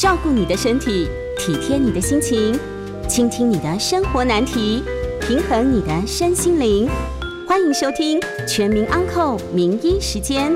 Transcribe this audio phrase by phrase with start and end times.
[0.00, 2.58] 照顾你的身体，体贴你的心情，
[3.06, 4.82] 倾听你的生活难题，
[5.20, 6.88] 平衡你的身心灵。
[7.46, 10.52] 欢迎收听《全民安扣名医时间》。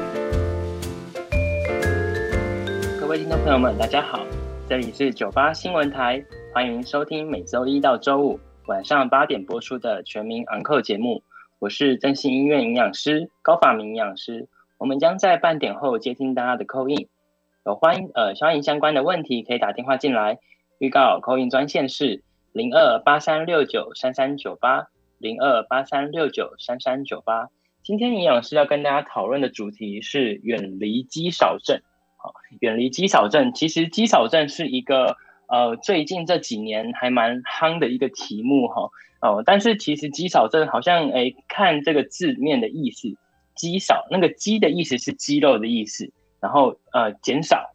[2.99, 4.25] 各位听众朋友们，大家好，
[4.67, 6.25] 这里是九八新闻台，
[6.55, 11.23] 欢迎收听每周一到周五晚上八点播出的《全民安扣》节目。
[11.59, 14.49] 我是振兴医院营养师高法明营养师，
[14.79, 17.09] 我们将在半点后接听大家的 call in，
[17.67, 20.39] 有欢迎呃欢迎相关的问题可以打电话进来，
[20.79, 22.23] 预告 call in 专线是
[22.53, 27.49] 零二八三六九三三九八零二八三六九三三九八。
[27.83, 31.81] 今天营养师要跟大家讨论的主题是远离肌少症。
[32.19, 35.17] 好，远离肌少症，其实肌少症是一个
[35.49, 38.91] 呃最近这几年还蛮夯的一个题目哈。
[39.23, 43.09] 哦，但是其实肌少症好像诶，看这个字面的意思，
[43.55, 46.13] 肌少那个肌的意思是肌肉的意思，
[46.45, 47.71] 然后呃减少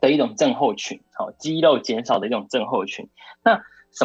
[0.00, 3.08] 的一种症候群，好，肌肉减少的一种症候群。
[3.42, 3.60] 那
[3.90, 4.04] 什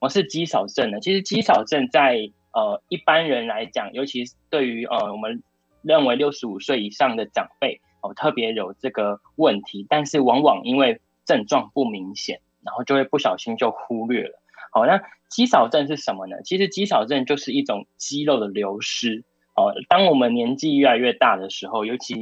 [0.00, 0.98] 么是肌少症呢？
[0.98, 5.42] 其实肌少症在呃一般人来讲，尤其是对于呃我们
[5.82, 14.40] 认为六十五岁以上的长辈哦，特别有这个问题，但是往往因为症状不明显，然后就会不小心就忽略了。
[14.72, 16.40] 好，那肌少症是什么呢？
[16.44, 19.22] 其实肌少症就是一种肌肉的流失。
[19.54, 22.14] 哦，当我们年纪越来越大的时候，尤其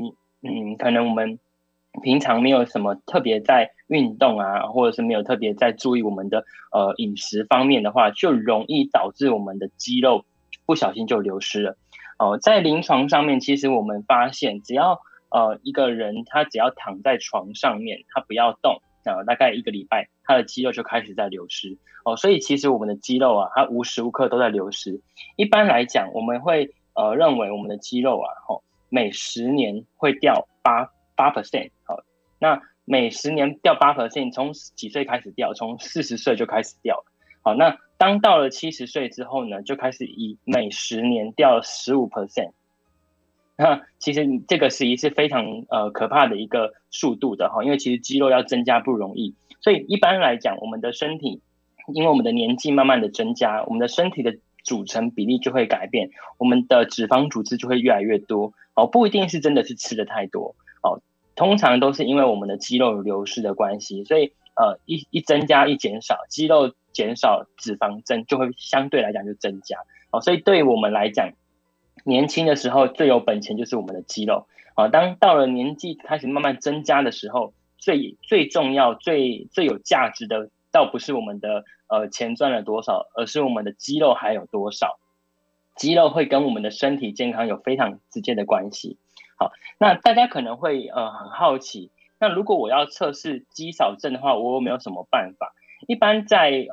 [0.47, 1.39] 嗯，可能我们
[2.03, 10.25] 平常没有什么特别在运动啊，或者是没有特别在注意我们的呃饮食方面的话，就容易导致我们的肌肉
[10.65, 11.77] 不小心就流失了。
[12.19, 18.81] 哦，在临床上面，其实我们发现，只要呃一个人他只要躺在床上面，他不要动。
[19.05, 25.01] 呃，大概一个礼拜，他的肌肉就开始在流失哦，所以其实我们的肌肉啊，它无时无刻都在流失。
[25.37, 32.01] 一般来讲，我们会呃认为我们的肌肉啊，吼，每十年会掉八八 percent，好，
[32.39, 35.55] 那每十年掉八 percent，从几岁开始掉？
[35.55, 37.05] 从四十岁就开始掉。
[37.43, 42.53] 好，那当到了七十岁之后呢，就开始以每十年掉十五 percent。
[43.59, 51.41] 那其实这个是一是非常呃可怕的一个速度的哈，因为其实肌肉要增加不容易，所以一般来讲，我们的身体
[51.95, 61.03] 因为我们的年纪慢慢的增加，我们的身体的组成比例就会改变，我们的脂肪组织就会越来越多哦，不一定是真的是吃的太多哦，
[61.35, 69.79] 通常都是因为我们的肌肉流失的关系，所以呃一一增加一减少，肌肉减少，脂肪增就会相对来讲就增加
[70.13, 71.33] 哦，所以对于我们来讲。
[72.05, 85.01] 年轻的时候最有本钱就是我们的肌肉啊，当到了年纪开始慢慢增加的时候，最最重要、最最有价值的，倒不是我们的呃钱赚了多少，而是我们的肌肉还有多少。
[85.77, 88.99] 肌肉会跟我们的身体健康有非常直接的关系。
[89.39, 95.53] 好，那大家可能会呃很好奇，那如果我要测试肌少症的话，我有没有什么办法？
[95.87, 96.67] 一般在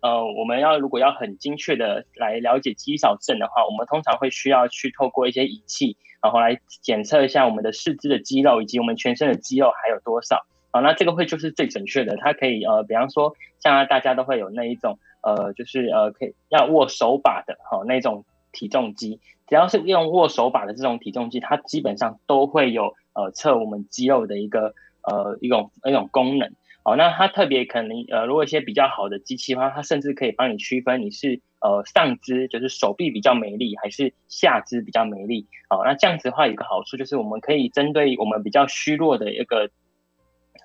[0.00, 10.44] 呃，我们要如果要很精确的来了解肌少症的话，我们通常会需要去透过一些仪器，然后来检测一下我们的四肢的肌肉以及我们全身的肌肉还有多少。
[10.70, 14.98] 好，那这个会就是最准确的，它可以呃，比方说像大家都会有那一种
[15.34, 26.50] 呃，就是呃，可以要握手把的哈那种体重机，只要是用握手把的这种体重机，它基本上都会有呃测我们肌肉的一个呃一种一种功能。
[26.84, 35.46] 哦，那它特别可能呃，如果一些比较好的机器的话，它甚至可以帮你区分你是呃上肢就是手臂比较没力，还是下肢比较没力。
[35.68, 39.68] 哦，那这样子的话有个好处就是我们可以针对我们比较虚弱的一个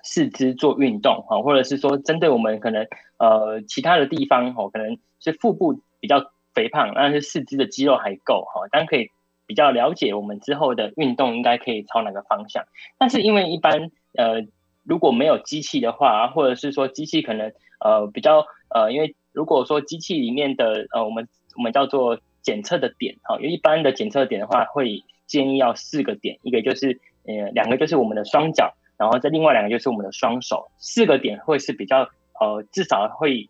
[0.02, 2.86] 四肢做运动，哈，或者是说针对我们可能
[3.24, 9.10] 呃其他的地方，哦，可能是腹部比较肥胖，但是四肢的肌肉还够，哈，当然可以
[9.46, 12.64] 比较了解我们之后的运动应该可以朝哪个方向。
[12.98, 14.46] 但是因为一般呃。
[14.86, 32.10] 如果没有机器的话，或者是说机器可能呃比较呃，因为如果说机器里面的呃我们我们叫做检测的点哈，因为一般的检测点的话会建议要四个点，一个就是呃两个就是我们的双脚，然后这另外两个就是我们的双手，四个点会是比较
[32.40, 33.48] 呃至少会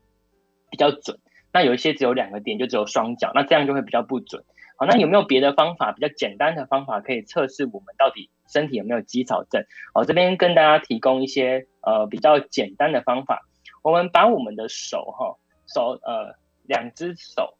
[0.70, 1.18] 比较准。
[1.52, 4.42] 那有一些只有两个点，就只有双脚，那这样就会比较不准。
[4.76, 9.64] 好，那有没有别的方法，比较简单的方法可以测试我们到底身体有没有肌少症？
[9.92, 13.46] 好，这边跟大家提供一些呃比较简单的方法。
[13.82, 15.36] 我们把我们的手哈
[15.72, 16.34] 手呃
[16.64, 17.54] 两只手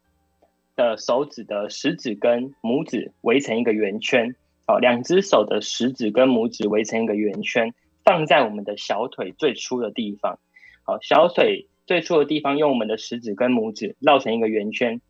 [0.75, 4.35] 的手指的食指跟拇指围成一个圆圈，
[4.67, 7.73] 好，两只手的食指跟拇指围成一个圆圈，
[8.03, 10.37] 放在我们的小腿最粗的地方。
[10.87, 15.01] 好，小腿最粗的地方用我们的食指跟拇指绕成一个圆圈。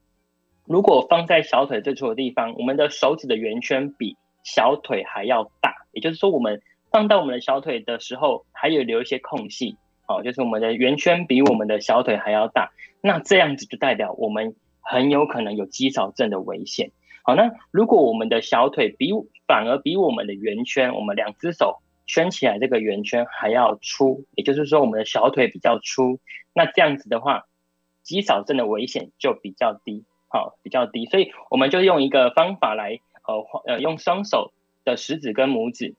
[0.66, 6.62] 如果放在小腿最粗的地方，我们的手指的圆圈比小腿还要大，也就是说，我们
[6.92, 9.76] 放到我们的小腿的时候，还有留一些空隙，
[10.08, 16.92] 哦，就是我们的圆圈比我们的小腿还要大，那这样子就代表我们很有可能有肌少症的危险。
[17.24, 19.12] 好，那如果我们的小腿比
[19.46, 26.20] 反而比我们的圆圈，我们两只手圈起来这个圆圈还要粗，也就是说我们的小腿比较粗，
[26.54, 27.46] 那这样子的话，
[28.04, 31.06] 肌少症的危险就比较低，好，比较低。
[31.06, 34.54] 所以我们就用一个方法来，呃呃，用双手
[34.84, 35.96] 的食指跟拇指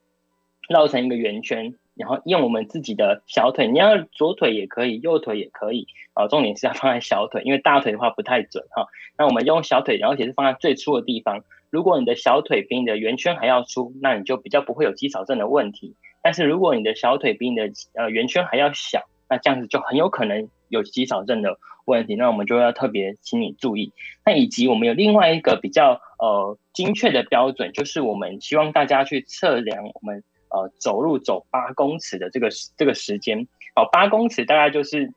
[0.69, 1.75] 绕成一个圆圈。
[1.97, 8.85] 然后用我们自己的小腿，你要左腿也可以，右腿也可以，啊，重点是要放在小腿，因为大腿的话不太准哈。
[9.17, 11.43] 那我们用小腿，然后也是放在最粗的地方。
[11.77, 15.95] 如果你的小腿比你的圆圈还要粗，那你就比较不会有肌少症的问题。
[16.23, 22.15] 但是如果你的小腿比你的呃圆圈还要小，那这样子就很有可能有肌少症的问题。
[22.15, 23.93] 那我们就要特别请你注意。
[24.25, 30.23] 那以及我们有另外一个比较呃精确的标准，就是我们希望大家去测量我们。
[30.49, 32.47] 呃，走路走八公尺的这个
[32.77, 35.11] 这个时间，哦，八公尺大概就是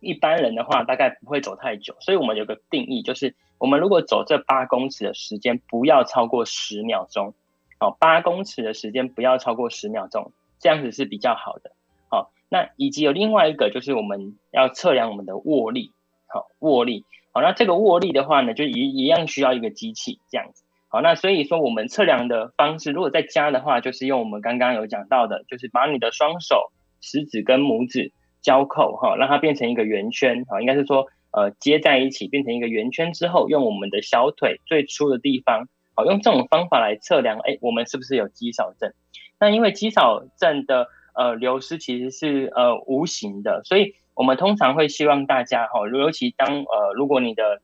[0.00, 1.94] 一般人的话，大概不会走太久。
[2.00, 3.32] 所以我们有个定义，就是
[3.64, 7.32] 我们如果走这八公尺的时间，不要超过十秒钟。
[7.80, 11.70] 哦，八公尺的时间不要超过十秒钟，这样子是比较好的。
[12.10, 15.92] 好，那以及有另外一个，就是我们要测量我们的握力。
[16.26, 17.06] 好，握力。
[17.32, 20.66] 好，那这个握力的话呢，就一一样需要一个机器这样子。
[20.88, 26.70] 好，那所以说我们测量的方式，如果在家的话，就是用我们刚刚有讲到的，就是把你的双手
[27.00, 28.12] 食指跟拇指
[28.42, 38.92] 交扣哈，让它变成一个圆圈啊，应该是说呃接在一起变成一个圆圈之后，用我们的小腿最粗的地方，好，用这种方法来测量，哎，我们是不是有肌少症？
[39.40, 47.60] 那因为肌少症的呃流失其实是呃无形的，所以我们通常会希望大家哈，尤其当呃如果你的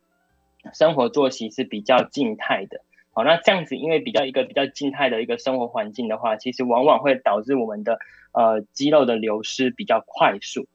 [0.74, 2.80] 生活作息是比较静态的。
[3.12, 7.98] 好，那这样子，因为比较一个比较静态的一个生活环境的话，其实往往会导致我们的
[8.32, 10.66] 呃肌肉的流失比较快速。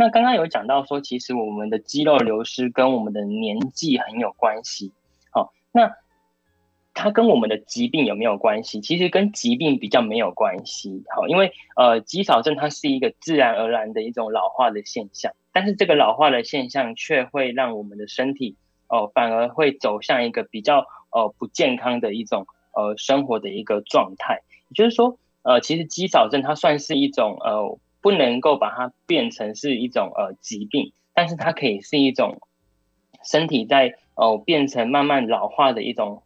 [0.00, 4.92] 那刚刚有讲到说，其实我们的肌肉流失跟我们的年纪很有关系。
[5.30, 5.94] 好，那
[6.94, 8.80] 它跟我们的疾病有没有关系？
[8.80, 11.04] 其实跟疾病比较没有关系。
[11.14, 18.56] 好，因为呃肌少症它是一个自然而然的一种老化的现象，但是这个老化的现象却会让我们的身体
[18.88, 20.86] 哦、反而会走向一个比较。
[21.12, 32.40] 呃，不健康的一种呃生活的一个状态，也就是说，呃，其实肌少症它算是一种呃不能够把它变成是一种呃疾病，但是它可以是一种
[33.24, 36.22] 身体在呃变成慢慢老化的一种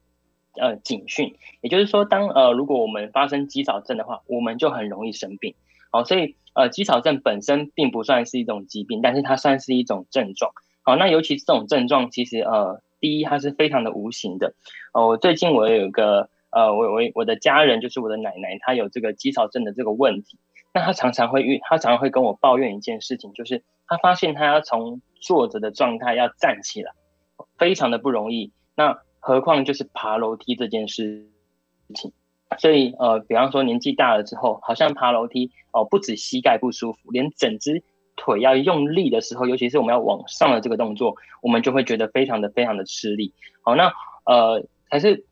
[0.60, 1.36] 呃警讯。
[1.60, 5.54] 也就是说，当呃如果我们发生肌少症的话，我们就很容易生病。
[5.90, 10.52] 好，所以呃肌少症本身并不算是一种疾病，但是它算是一种症状。
[10.82, 12.82] 好，那尤其这种症状，其实呃。
[13.00, 14.54] 第一，它是非常的无形的。
[14.94, 20.38] 哦，最近我有一个呃，我我我的家人就是我的奶奶，她有这个肌少症的这个问题。
[20.74, 26.92] 那他常常会遇，他常常会跟我抱怨一件事情，就是他发现他要从坐着的状态要站起来，
[27.56, 28.52] 非常的不容易。
[28.74, 31.30] 那何况就是爬楼梯这件事
[31.94, 32.12] 情。
[32.58, 37.82] 所以呃，比方说年纪大了之后，好像爬楼梯哦，不止膝盖不舒服，连整只。
[38.16, 43.34] 腿要用力的时候，尤其是我们要往上的这个动作，我们就会觉得非常的非常的吃力。
[43.60, 43.92] 好，那
[44.24, 45.26] 呃，还是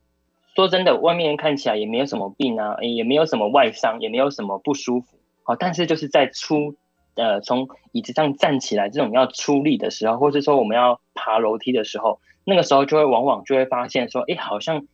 [0.57, 5.17] 说真的，外面看起来也没有什么病啊，也没有什么外伤，也没有什么不舒服。
[5.45, 6.77] 好，但是就是在出
[7.15, 14.87] 呃从椅子上站起来这种要出力的时候，或者说我们要爬楼梯的时候，那个时候就会往往就会发现说，哎，好像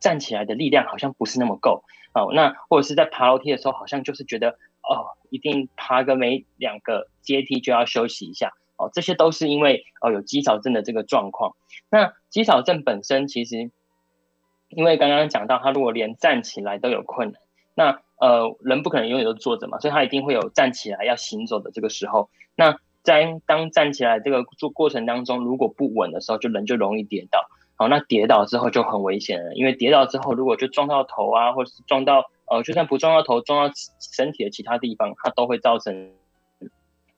[0.00, 1.84] 站起来的力量好像不是那么够。
[2.12, 4.56] 好，那或者是在爬楼梯的时候，好像就是觉得。
[4.84, 11.54] 哦，一定爬个没两个阶梯就要休息一下哦，这些都是因为哦有肌少症的这个状况。
[11.88, 13.70] 那肌少症本身其实，
[14.70, 17.40] 因为刚刚讲到，他如果连站起来都有困难，
[17.76, 22.30] 那呃人不可能永远都坐着嘛，所以他一定会有站起来要行走的这个时候。
[22.54, 27.44] 那在当站起来这个做过程当中，如果不稳的时候，就人就容易跌倒。
[27.74, 32.30] 好，那跌倒之后就很危险了，因为跌倒之后如果就撞到头啊，或者是撞到。
[32.44, 36.10] 呃，就算不撞到头，撞到身体的其他地方，它都会造成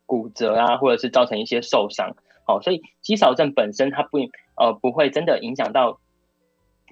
[0.06, 2.14] 骨折啊，或者是造成一些受伤。
[2.46, 4.18] 好，所以肌少症本身它不
[4.54, 5.98] 呃不会真的影响到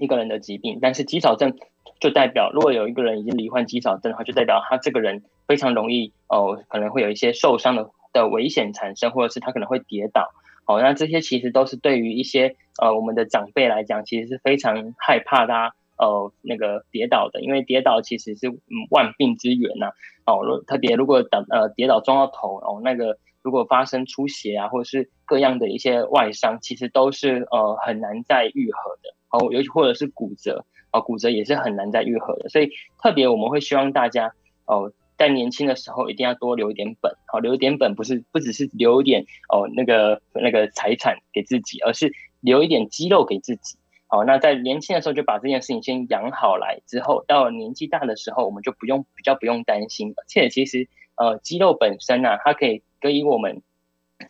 [0.03, 1.57] 一个人的疾病，但是肌少症
[2.01, 10.33] 就代表，如果有一个人已经罹患肌少症的话，就代表他这个人非常容易哦、可能会有一些受伤的的危险产生，或者是他可能会跌倒。
[10.67, 15.75] 哦，那这些其实都是对于一些呃我们的长辈来讲，其实是非常害怕他。
[15.99, 18.49] 呃，那个跌倒的，因为跌倒其实是
[18.91, 19.93] 万病之源呐、
[20.25, 20.35] 啊。
[20.35, 29.15] 哦，特别如果等呃跌倒撞到头哦，那个如果发生出血啊，或者是各样的一些外伤，其实都是呃很难再愈合的。
[29.31, 32.49] 哦，尤其或者是骨折，哦，骨折也是很难再愈合的。
[32.49, 32.71] 所以
[33.03, 34.35] 特别我们会希望大家
[34.67, 43.79] 哦，在年轻的时候一定要多留一点本，好、哦，留一点本不是不只是留一点哦那个那个财产给自己，而是留一点肌肉给自己。
[44.07, 50.13] 好，那在年轻的时候就把这件事情先养好来，之后到年纪大的时候，我们就不用比较不用担心。
[50.15, 53.61] 而且其实呃肌肉本身呢、啊，它可以给予我们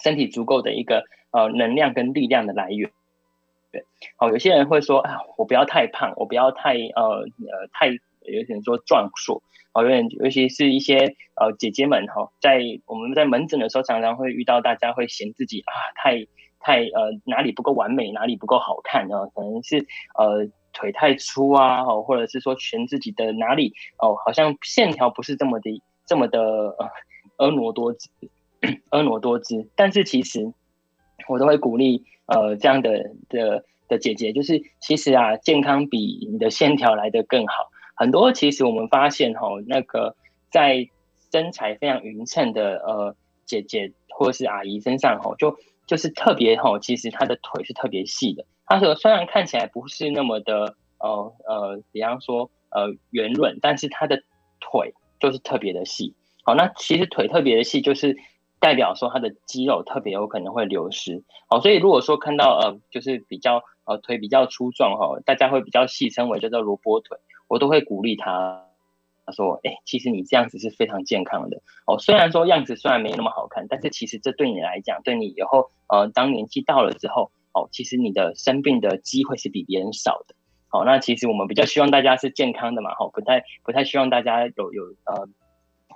[0.03, 2.91] 身体足够的一个呃能量跟力量的来源。
[3.71, 3.85] 对，
[4.17, 16.27] 好，有些人会说啊，我不要太胖，我不要太呃呃太有点说壮硕，好，有点尤其是一些呃姐姐们哈，在我们在门诊的时候，常常会遇到大家会嫌自己啊太。
[16.65, 19.27] 太呃哪里不够完美，哪里不够好看啊？
[19.35, 19.85] 可能是
[20.17, 26.39] 呃腿太粗啊，哦，或者是说嫌自己的哪里哦，好像线条不是这么的这么的
[27.37, 28.09] 婀娜多姿，
[28.91, 29.69] 婀娜多姿。
[29.77, 30.53] 但是其实
[31.29, 37.71] 我都会鼓励呃这样的的的姐姐，就是其实啊，健康比你的线条来得更好。
[37.95, 40.17] 很多其实我们发现哈、哦，那个
[40.51, 40.89] 在
[41.31, 45.57] 身材非常匀称的呃姐姐或是阿姨身上哈、哦，就。
[45.85, 48.47] 就是特别吼，其实她的腿是特别细的。
[48.67, 54.23] 她说虽然看起来不是那么的呃呃，比方说呃圆润，但是她的
[54.61, 56.15] 腿就是特别的细。
[56.45, 58.17] 好，那其实腿特别的细，就是
[58.63, 61.25] 代表说他的肌肉特别有可能会流失。
[61.49, 68.69] 好，所以如果说看到呃就是比较呃腿比较粗壮哈，大家会比较戏称为叫做萝卜腿，我都会鼓励他。
[69.25, 71.97] 他说：“哎、其实你这样子是非常健康的哦。
[71.97, 80.35] 虽然说样子虽然没那么好看，但是其实这对你来讲，对你以后呃，当年纪到了之后哦，其实你的生病的机会是比别人少的。
[80.67, 85.29] 好、哦，那其实我们比较希望大家是健康的嘛，哈、哦，不太不太希望大家有有呃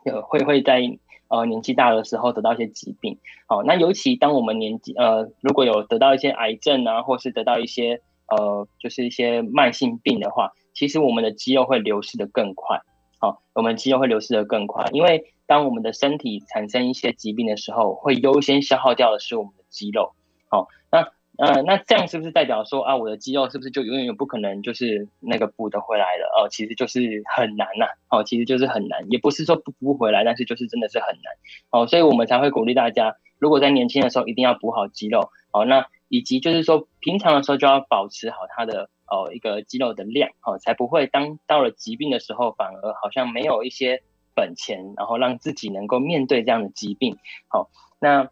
[0.04, 0.80] 有会会在
[1.28, 3.18] 呃年纪大的时候得到一些疾病。
[3.46, 12.80] 好、那尤其当我们年纪呃如果有得到一些癌症啊，或是得到一些呃就是一些慢性病的话，其实我们的肌肉会流失得更快。”
[13.18, 20.12] 好，我们肌肉会流失得更快，因为当我们的身体产生一些疾病的时候，会优先消耗掉的是我们的肌肉。
[20.50, 26.26] 好，那呃，那这样是不是代表说啊，我的肌肉是不是就永远也不可能就是那个补得回来了？
[26.36, 31.34] 哦，其实就是很难呐、哦，其实就是很难，也不是说补不回来，但是就是真的是很难。
[31.70, 35.30] 哦，所以我们才会鼓励大家，如果在年轻的时候一定要补好肌肉。
[35.50, 38.90] 好，那以及就是说平常的时候就要保持好它的。
[39.08, 44.02] 哦，一个肌肉的量，哦，才不会当到了疾病的时候，反而好像没有一些
[44.34, 47.16] 本钱，然后让自己能够面对这样的疾病。
[47.46, 48.24] 好，那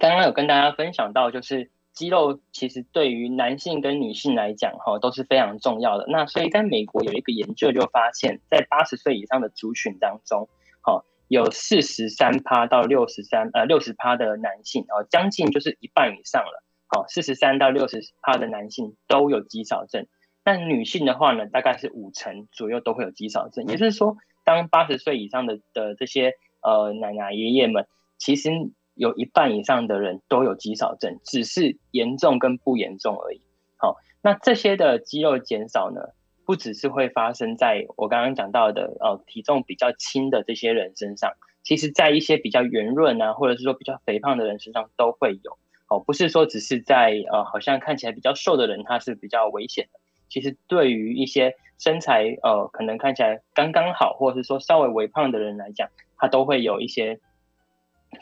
[0.00, 6.06] 刚刚有跟大家分享到，就是肌肉其实对于男性跟女性来讲，哈，都是非常重要的。
[6.08, 10.48] 那所以在美国有一个研究就发现，在八十岁以上的族群当中，
[10.80, 16.64] 哈，有四十三趴到六十三，呃，六十趴的男性，哦，将近就是一半以上了。
[16.88, 20.06] 好，四十三到六十趴的男性都有肌少症，
[20.42, 23.66] 但女性的话呢，大概是五成左右都会有肌少症。
[23.66, 27.86] 也就是说，当八十岁以上的的这些呃奶奶爷爷们，
[28.18, 28.50] 其实
[28.94, 33.40] 有一半以上的人都有肌少症，只是严重跟不严重而已。
[33.76, 36.00] 好，那这些的肌肉减少呢，
[36.44, 41.32] 不只是会发生在我刚刚讲到的呃体重比较轻的这些人身上，
[41.62, 45.58] 其实在一些比较圆润啊，或者是说比较肥胖的人身上都会有。
[45.88, 50.00] 哦，不是说只是在呃，好像看起来比较瘦的人，他是比较危险的。
[50.28, 57.20] 其实对于一些身材呃，可能看起来刚刚好，或者是说稍微微胖的人来讲，他都会有一些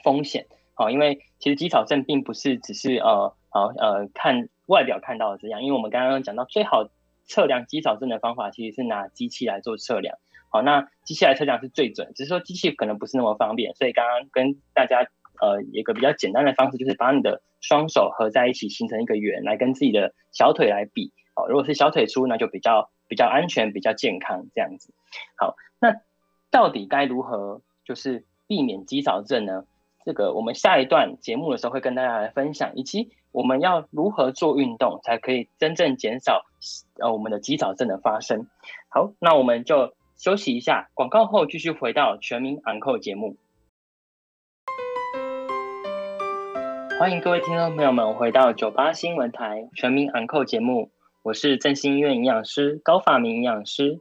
[0.02, 0.46] 风险。
[0.80, 5.62] 好、哦，因为其实肌少症并不是只是呃，好呃，看外表看到的这样。
[5.62, 6.88] 因为我们刚刚讲到，最好
[7.26, 10.16] 测量肌少症的方法，其实是拿机器来做测量。
[10.49, 13.75] 好、那机器来测量是最准，只是说机器可能不是那么方便。
[13.75, 15.06] 所以刚刚跟大家。
[15.42, 21.14] 呃，一个比较简单的方式就是把你的双手合在一起，形成一个圆，来跟自己的小腿来比。
[21.34, 24.92] 好，如果是小腿粗，那就比较比较安全，比较健康这样子。
[25.38, 26.02] 好，那
[26.50, 29.64] 到底该如何就是避免肌少症呢？
[30.11, 36.47] 这个我们下一段节目的时候会跟大家来分享，以及我们要如何做运动才可以真正减少
[36.99, 38.49] 呃我们的肌少症的发生。
[38.88, 43.37] 好，那我们就休息一下，广告后继续回到全民昂扣节目。
[46.99, 50.90] 欢迎各位听众朋友们回到九八新闻台全民昂扣节目，
[51.23, 54.00] 我是振兴医院营养师高发明营养师。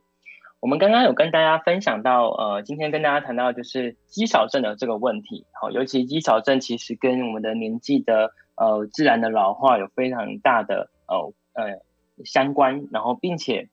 [0.62, 5.46] 我们刚刚有跟大家分享到，呃，今天跟大家谈到就是肌少症的这个问题。
[5.54, 11.80] 好，尤其肌少症其实跟我们的年纪的呃自然的老化有非常大的呃呃
[12.26, 13.70] 相关，然后并且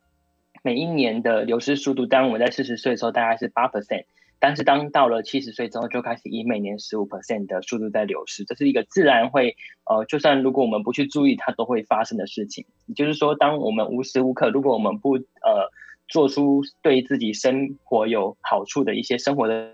[0.62, 4.04] 每一年的流失速度，当我们在四十岁的时候大概是八 percent。
[4.38, 12.66] 但是当到了七十岁之后，就开始以每年十五 percent 的速度在流失，这是一个自然会，呃，就算如果我们不去注意，它都会发生的事情。
[12.86, 15.72] 也就是说，当我们无时无刻，如果我们不呃
[16.08, 19.72] 做出对自己生活有好处的一些生活的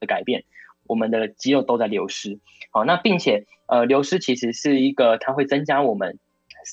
[0.00, 0.44] 的改变，
[0.86, 2.38] 我们的肌肉都在流失。
[2.70, 6.18] 好，那并且呃，流失其实是一个它会增加我们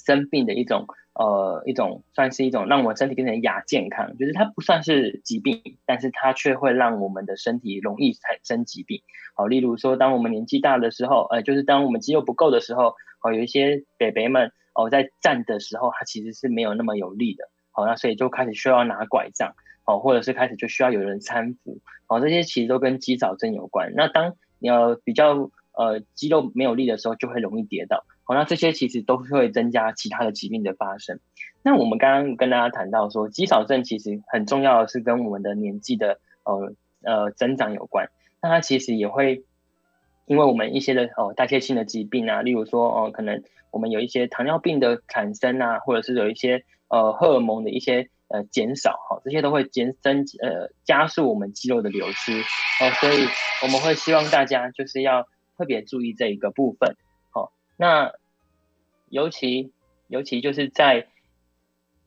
[0.06, 0.88] 生病的一种。
[1.16, 9.04] 呃，一种算是一种让我们身体变成亚健康，就是它不算是疾病，但是它却会让我们的身体容易产生疾病。
[9.36, 17.44] 好，例如说，当我们年纪大的时候，呃，就是当我们肌肉不够的时候，哦，有一些北北们哦，在站的时候，它其实是没有那么有力的。
[17.74, 21.80] 好，那所以就开始需要拿拐杖，哦，或者是开始就需要有人搀扶。
[22.08, 23.94] 好，这些其实都跟肌少症有关。
[23.96, 28.06] 那当你要比较呃肌肉没有力的时候，就会容易跌倒。
[28.24, 31.20] 好，那这些其实都会增加其他的疾病的发生。
[31.64, 38.10] 那我们刚刚跟大家谈到说，肌少症其实很重要的是跟我们的年纪的呃呃增长有关。
[38.42, 39.44] 那它其实也会
[40.26, 52.32] 因为我们一些的哦代谢性的疾病啊，例如说哦可能我们有一些糖尿病的产生啊，或者是有一些呃荷尔蒙的一些呃减少哈，这些都会减增呃加速我们肌肉的流失
[52.82, 53.26] 哦，所以
[53.64, 56.96] 我们会希望大家就是要特别注意这一个部分。
[57.76, 58.14] 那
[59.10, 59.74] 尤其
[60.08, 61.08] 尤其就是在，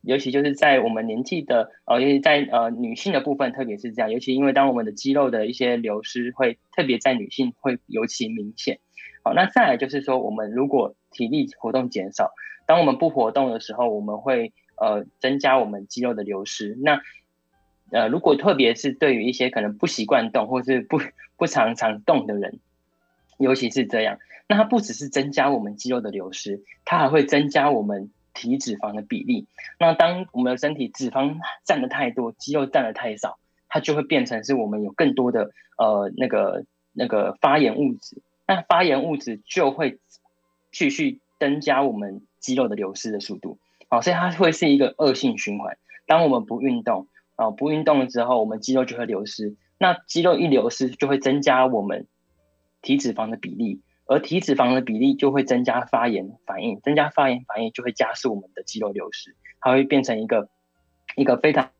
[0.03, 4.13] 尤其就是在我们年纪的呃，尤其在呃女性的部分，特别是这样。
[4.13, 8.79] 尤其因为当我们的肌肉的一些流失，会特别在女性会尤其明显。
[9.25, 12.31] 好，那再来就是说，我们如果体力活动减少，
[12.65, 16.77] 当我们不活动的时候，我们会呃增加我们肌肉的流失。
[16.81, 17.01] 那
[17.91, 21.01] 呃，如果特别是对于一些可能不习惯动或是不
[21.37, 22.59] 不常常动的人，
[23.39, 24.19] 尤其是这样。
[24.49, 29.47] 那它不只是增加我们肌肉的流失，它还会增加我们体脂肪的比例。
[29.79, 38.23] 那当我们的身体脂肪占的太多，肌肉占的太少，它就会变成是我们有更多的呃那个那个发炎物质。
[38.47, 39.99] 那发炎物质就会
[40.71, 43.59] 继续增加我们肌肉的流失的速度。
[43.89, 45.77] 好，所以它会是一个恶性循环。
[46.07, 49.57] 当我们不运动啊，不运动了之后，我们肌肉就会流失。
[49.79, 52.07] 那肌肉一流失，就会增加我们
[52.83, 53.83] 体脂肪的比例。
[54.09, 60.49] 而体脂肪的比例就会增加发炎反应，增加发炎反应就会加速我们的肌肉流失，它会变成一个
[61.17, 61.71] 一个非常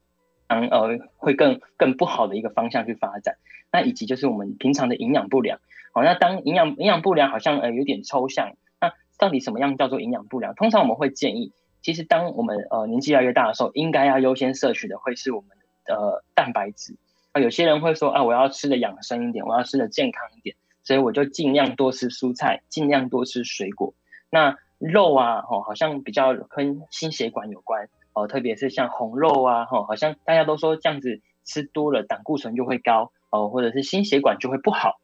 [0.49, 3.37] 呃会更更不好的一个方向去发展。
[3.71, 5.61] 那以及就是我们平常的营养不良，
[5.93, 10.53] 好，那当营养营养不良好像呃有点抽象，那到底什么样叫做营养不良？
[10.57, 11.53] 通常我们会建议，
[11.87, 15.51] 其实当我们呃年纪越来越大的时候，应该要优先摄取的会是我们
[15.85, 16.97] 的呃蛋白质。
[17.31, 20.57] 啊，有些人会说啊，我要吃的养生一点，我要吃的健康一点。
[20.83, 23.95] 所以我就尽量多吃蔬菜，尽量多吃水果。
[24.31, 34.99] 那肉啊，吼，好像比较跟心血管有关哦，特别是像红肉啊，吼，好像大家都说这样子吃多了胆固醇就会高哦，或者是心血管就会不好。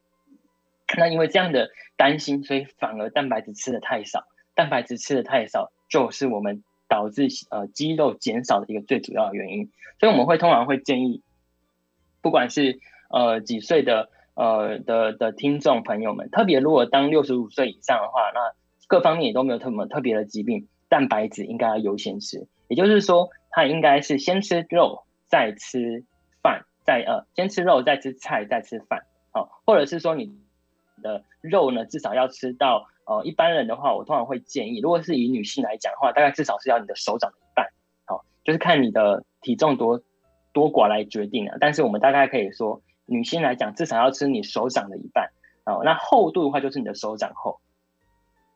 [0.98, 4.24] 那因为这样的担心，所以反而蛋白质吃的太少，
[4.56, 9.70] 蛋白质吃的太少，就是我们导致呃肌肉减少的一个最主要的原因。
[9.98, 11.22] 所以我们会通常会建议，
[12.20, 12.78] 不管是
[13.08, 14.10] 呃几岁的。
[14.34, 18.54] 呃的的听众朋友们，特别如果当六十五岁以上的话，那
[18.88, 22.48] 各方面也都没有特么特别的疾病，蛋白质应该要优先吃。
[22.66, 26.06] 也就是说，他应该是先吃肉，再吃
[26.42, 29.04] 饭，再呃先吃肉，再吃菜，再吃饭。
[29.32, 30.34] 好、或者是说你
[31.02, 37.68] 的肉呢，至少要吃到呃一般人的话，我通常会建议，如果是以女性来讲的话，大概至少是要你的手掌的一半。
[38.04, 40.02] 好、哦，就是看你的体重多
[40.52, 41.58] 多寡来决定的。
[41.60, 42.82] 但是我们大概可以说。
[43.04, 45.32] 女性来讲，至少要吃你手掌的一半
[45.66, 45.82] 哦。
[45.84, 47.60] 那厚度的话，就是你的手掌厚。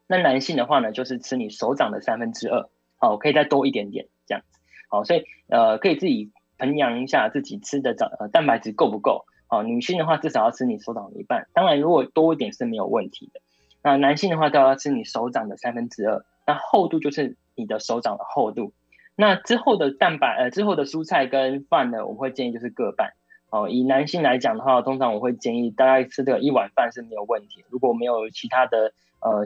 [0.07, 2.71] 那男性的话呢，就是吃你手掌的三分之二。
[3.01, 4.61] 哦，可以再多一点点这样子。
[4.89, 9.27] 好，所以呃，可以自己衡量一下自己吃的长呃蛋白质够不够。
[9.49, 11.49] 好，女性的话，至少要吃你手掌的一半。
[11.53, 13.41] 当然，如果多一点是没有问题的。
[13.87, 16.25] 那男性的话，都要吃你手掌的三分之二。
[16.45, 18.73] 那厚度就是你的手掌的厚度。
[19.15, 23.13] 那之后的蛋白呃之后的蔬菜跟饭呢，我会建议就是各半。
[23.49, 27.65] 哦，以男性来讲的话，通常我会建议大概吃这个一碗饭是没有问题。
[27.71, 29.45] 如果没有其他的呃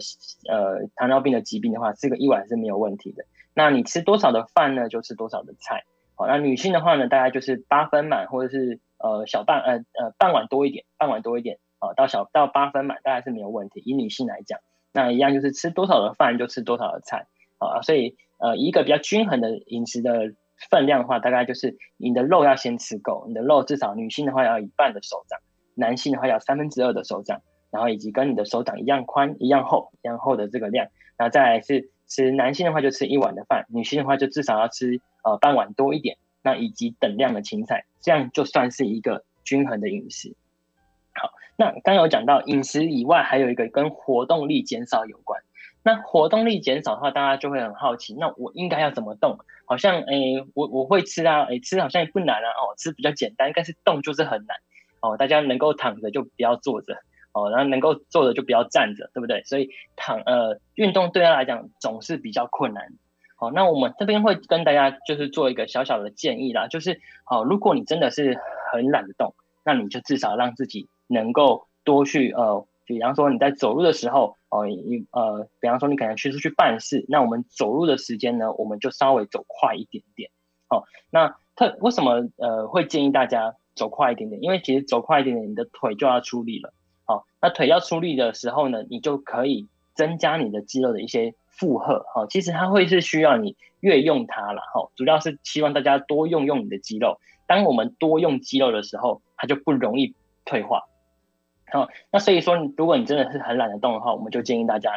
[0.49, 3.27] 呃糖尿病的疾病的话，吃个一碗是没有问题的。
[3.53, 4.89] 那你吃多少的饭呢？
[4.89, 5.85] 就吃多少的菜。
[6.15, 13.83] 好，那女性的话呢，大概就是八分满，或者是呃小半呃呃半碗多一点，半碗多一点啊，到小到八分满大概是没有问题。
[13.85, 14.61] 以女性来讲，
[14.93, 17.27] 那一样就是吃多少的饭就吃多少的菜
[17.59, 20.35] 啊，所以呃一个比较均衡的饮食的。
[20.69, 25.41] 分量的话，大概就是你的肉要先吃够，你的肉至少女性的话要一半的手掌，
[25.75, 27.41] 男性的话要三分之二的手掌，
[27.71, 40.37] 然后以及跟你的手掌一样宽、一样厚、一样厚的这个量，然后再来是吃男性的话就吃一碗的饭，女性的话就至少要吃呃半碗多一点，那以及等量的青菜，这样就算是一个均衡的饮食。
[41.61, 45.43] 那刚有讲到饮食以外，还有一个跟活动力减少有关。
[45.83, 49.37] 那活动力减少的话，大家就会很好奇，那我应该要怎么动？
[49.67, 54.57] 好像诶、我我会吃啊，诶、吃好像也不难啊，哦，吃比较简单，但是动就是很难
[55.03, 55.19] 哦。
[55.19, 56.97] 大家能够躺着就不要坐着
[57.33, 59.43] 哦，然后能够坐着就不要站着，对不对？
[59.43, 62.87] 所以躺呃运动对他来讲总是比较困难。
[63.37, 68.39] 好，那我们这边会跟大家就是做一个小小的建议啦，就是好，如果你真的是
[68.73, 72.67] 很懒得动，那你就至少让自己能够多去呃。
[72.87, 80.33] 比方说你在走路的时候，哦，你呃，比方说你可能去出去办事，那我们走路的时间呢，我们就稍微走快一点点。
[80.69, 84.43] 哦，那特为什么呃会建议大家走快一点点？
[84.43, 86.75] 因为其实走快一点点，你的腿就要出力了。
[87.05, 92.05] 好，那腿要出力的时候呢，你就可以增加你的肌肉的一些负荷。
[92.13, 94.63] 好，其实它会是需要你越用它了。
[94.75, 97.21] 好，主要是希望大家多用用你的肌肉。
[97.47, 100.83] 当我们多用肌肉的时候，它就不容易退化。
[101.73, 104.93] 好，那所以说，如果你真的是很懒得动的话，我们就建议大家，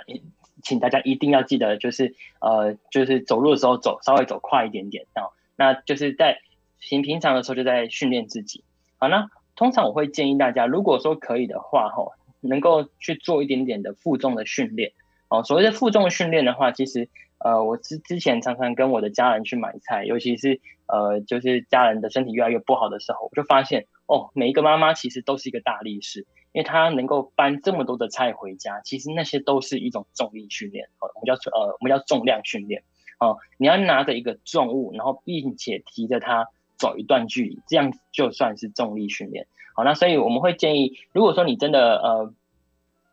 [0.64, 5.34] 请大家一定要记得，就是呃，就是走路的时候走稍微走快一点点哦。
[5.56, 6.40] 那就是在
[6.80, 8.64] 平平常的时候就在训练自己。
[8.98, 14.94] 好，那通常我会建议大家，如果说可以的话，哈，能够去做一点点的负重的训练。
[15.30, 26.26] 哦，所谓的负重训练的话，其实呃，我之之前常常跟我的家人去买菜，尤其是呃，就是家人的身体越来越不好的时候，我就发现哦，每一个妈妈其实都是一个大力士。
[26.54, 32.84] 因为他能够搬这么多的菜回家，其实那些都是一种重力训练，我们叫呃，我们叫重量训练，
[33.20, 39.48] 哦，你要拿着一个重物，然后并且提着它走一段距离，这样就算是重力训练。
[39.76, 42.34] 好，那所以我们会建议，如果说你真的呃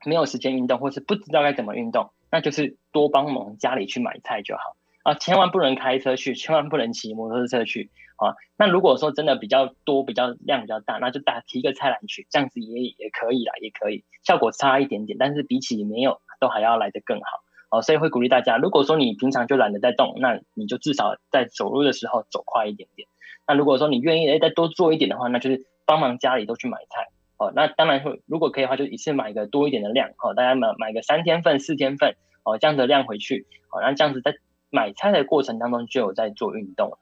[0.04, 4.76] 没有时间运动，或是不知道该怎么运动，那就是多帮忙家里去买菜就好。
[5.02, 8.36] 啊，千万不能开车去，千万不能骑摩托车去啊。
[8.56, 17.26] 那如果说真的比较多、比较量比较大，那就大提一个菜篮去，这样子也也可以啦，也可以，效果差一点点，但是比起没有，都还要来得更好。
[17.70, 23.08] 哦，所以会鼓励大家，如果说你平常就懒得在动，那你就至少在走路的时候走快一点点。
[23.46, 27.06] 那如果说你愿意诶再多做一点的话，那就是帮忙家里都去买菜。
[27.38, 30.10] 哦，那当然会，如果可以的话，就一次买个多一点的量。
[30.22, 33.46] 哦，大家买买个三天份、四天份，哦，这样的量回去。
[33.72, 34.34] 哦，那这样子在。
[34.72, 36.98] 买菜的过程当中就有在做运动了，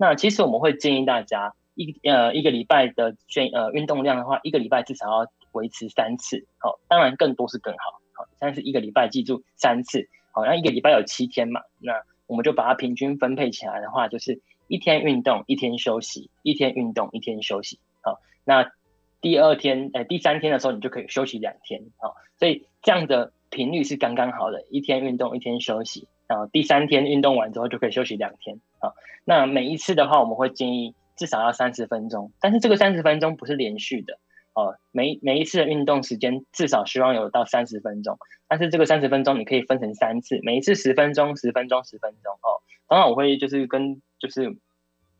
[0.00, 18.72] 那其实我们会建议大家一呃一个礼拜的运呃运动量的话，一个礼拜至少要维持三次，好，当然更多是更好，好，但是一个礼拜记住三次，好，那一个礼拜有七天嘛，那我们就把它平均分配起来的话，就是一天运动一天休息，一天运动一天休息，好，那
[19.20, 26.08] 第二天呃第三天的时候你就可以休息两天，好，所以这样的频率是刚刚好的，一天运动一天休息。
[26.30, 28.60] 啊，第三天运动完之后就可以休息两天。
[28.78, 34.18] 啊，那每一次的话，我们会建议至少要三十分钟，但是这个三十分钟不是连续的。
[34.52, 42.32] 哦，每每一次的运动时间至少希望有到三十分钟，但是这个三十分钟你可以分成三次，每一次十分钟、十分钟、十分钟。
[42.34, 44.56] 哦，当然我会就是跟就是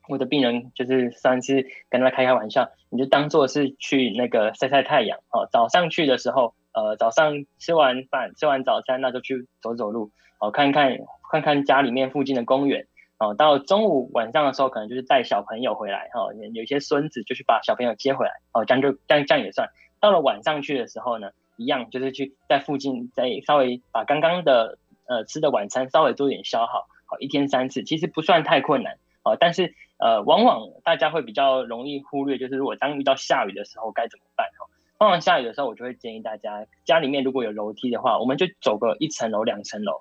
[0.08, 5.18] 我的病人就是算是跟他开开玩笑，你就当做是去那个晒晒太阳。
[5.30, 10.10] 哦，早上去的时候，呃，早上吃完饭、吃完早餐，那就去走走路。
[10.40, 10.96] 哦，看看
[11.30, 12.86] 看看家里面附近的公园，
[13.18, 19.68] 哦，到中午晚上的时候，可能就是带小朋友回来，哈、哦，有些孙子就去把小朋友接回来，哦，这样就这样这样也算。
[20.00, 34.66] 到了晚上去的时候呢，一样就是去在附近再稍微把刚刚的呃吃的晚餐稍微做点消耗，好、哦，一天三次，其实不算太困难，哦，但是呃，往往大家会比较容易忽略，就是如果当遇到下雨的时候该怎么办，哈、哦，
[35.00, 40.00] 往往下雨的时候，我就会建议大家家里面如果有楼梯的话，我们就走个一层楼两层楼。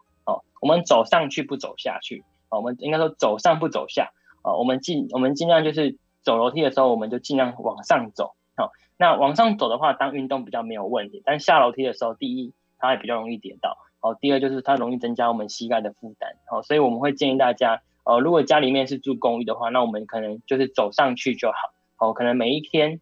[0.59, 21.57] 我们走上去不走下去，啊，我们应该说走上不走下，啊，我们尽我们尽量就是走楼梯的时候，我们就尽量往上走，哦，那往上走的话，当运动比较没有问题，但下楼梯的时候，第一它还比较容易跌倒，哦，第二就是它容易增加我们膝盖的负担，哦，所以我们会建议大家，哦，如果家里面是住公寓的话，那我们可能就是走上去就好，
[21.97, 22.99] 哦，可能每一天，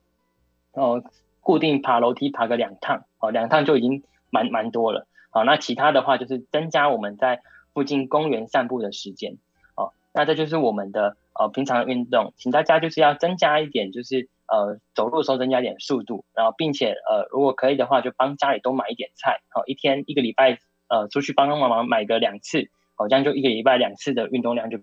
[0.73, 1.03] 哦，
[1.41, 5.07] 固定爬楼梯爬个两趟，哦，两趟就已经蛮蛮多了。
[5.37, 9.37] 好，那其他的话就是增加我们在附近公园散步的时间。
[9.75, 19.41] 哦，那这就是我们的呃平常运动，请大家就是要增加一点，就是呃走路的时候增加一点速度，然后并且呃如果可以的话，就帮家里多买一点菜。
[19.49, 20.57] 好，一天一个礼拜
[20.89, 24.79] 呃出去帮帮忙忙买个两次，好，这样就一个礼拜两次的运动量就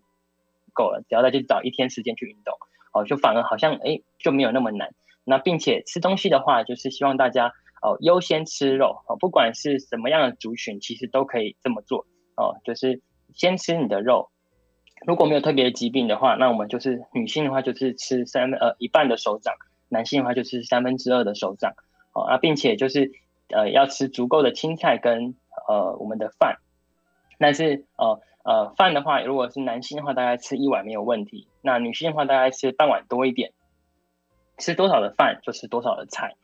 [0.73, 1.03] 够了。
[1.09, 2.55] 只要再去找一天时间去运动，
[2.93, 4.95] 哦，就反而好像哎就没有那么难。
[5.25, 7.55] 那并且吃东西的话，就是希望大家。
[7.85, 12.57] 哦，优先吃肉哦，不管是什么样的族群，其实都可以这么做哦。
[12.65, 13.03] 就是
[13.35, 14.31] 先吃你的肉，
[15.07, 19.55] 如果没有特别的疾病的话，那我们就是女性的话就是吃三呃一半的手掌，
[19.91, 21.75] 男性的话就是三分之二的手掌
[22.15, 22.23] 哦。
[22.23, 23.13] 啊，并且就是
[23.51, 25.35] 呃要吃足够的青菜跟
[25.69, 26.57] 呃我们的饭
[27.39, 31.49] 但是呃呃饭的话，如果是男性的话，大概吃一碗没有问题。
[31.61, 33.53] 那女性的话，大概吃半碗多一点。
[34.57, 36.37] 吃多少的饭就吃多少的菜。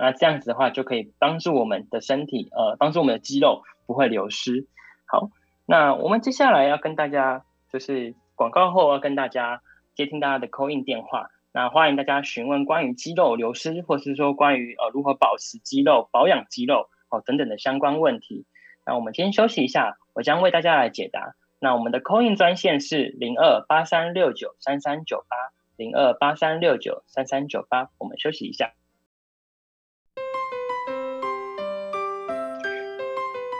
[0.00, 4.66] 那这样子的话就可以帮助我们的身体，呃，帮助我们的肌肉不会流失。
[5.06, 5.30] 好，
[5.66, 9.62] 那我们接下来要跟大家就是广告后要跟大家
[9.94, 11.30] 接听大家的 Coin 电话。
[11.50, 18.44] 那欢迎大家询问关于肌肉流失，或是说关于呃如何保持肌肉、保养肌肉哦等等的相关问题。
[18.84, 21.34] 那我们先休息一下，我将为大家来解答。
[21.58, 25.36] 那我们的 Coin 专线是零二八三六九三三九八
[25.76, 27.88] 零二八三六九三三九八。
[27.98, 28.72] 我们休息一下。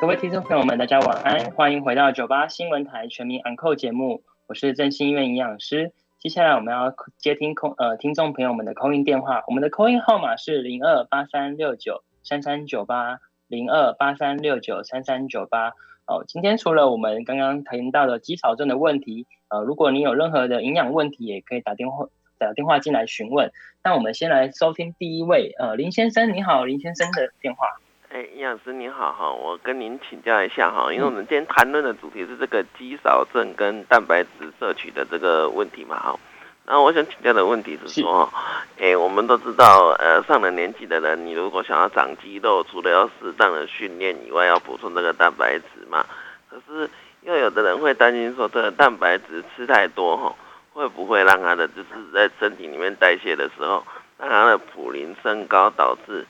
[0.01, 5.93] 各位听众朋友们，大家晚安，欢迎回到九八新闻台全民安扣节目，我是振兴医院营养师。
[6.21, 15.71] 接下来我们要接听空呃听众朋友们的 call in 电话，我们的 call in 号码是零二八三六九三三九八零二八三六九三三九八。
[16.07, 22.07] 哦，今天除了我们刚刚谈到的肌少症的问题，呃，如果你有任何的营养问题，也可以打电话
[22.39, 23.51] 打电话进来询问。
[23.83, 27.67] 那我们先来收听第一位，呃，林先生，你好，林先生的电话。
[28.11, 36.19] 哎，营养师您好哈，我跟您请教一下哈，因为我们今天谈论的主题是这个肌少症跟蛋白质摄取的这个问题嘛哈，
[36.65, 38.33] 然后我想请教的问题是说，
[38.79, 46.07] 哎，我们都知道，呃，上了年纪的人，你如果想要长肌肉，除了要适当的训练以外，要补充这个蛋白质嘛，
[46.49, 46.89] 可是
[47.21, 50.35] 又有的人会担心说，这个蛋白质吃太多哈，
[50.73, 53.85] 会不会让他的就是在身体里面代谢的时候，
[54.17, 56.27] 让他的普林升高，导致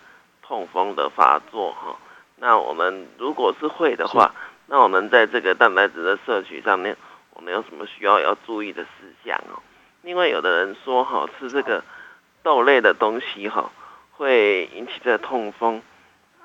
[0.49, 1.99] 痛风的发作哈，
[2.37, 4.35] 那我们如果是会的话，
[4.67, 6.97] 那我们在这个蛋白质的摄取上面，
[7.35, 8.89] 我们有什么需要要注意的事
[9.23, 9.61] 项哦？
[10.01, 11.85] 另外，有的人说哈，吃这个
[12.43, 13.71] 豆类的东西哈，
[14.13, 15.83] 会引起这个痛风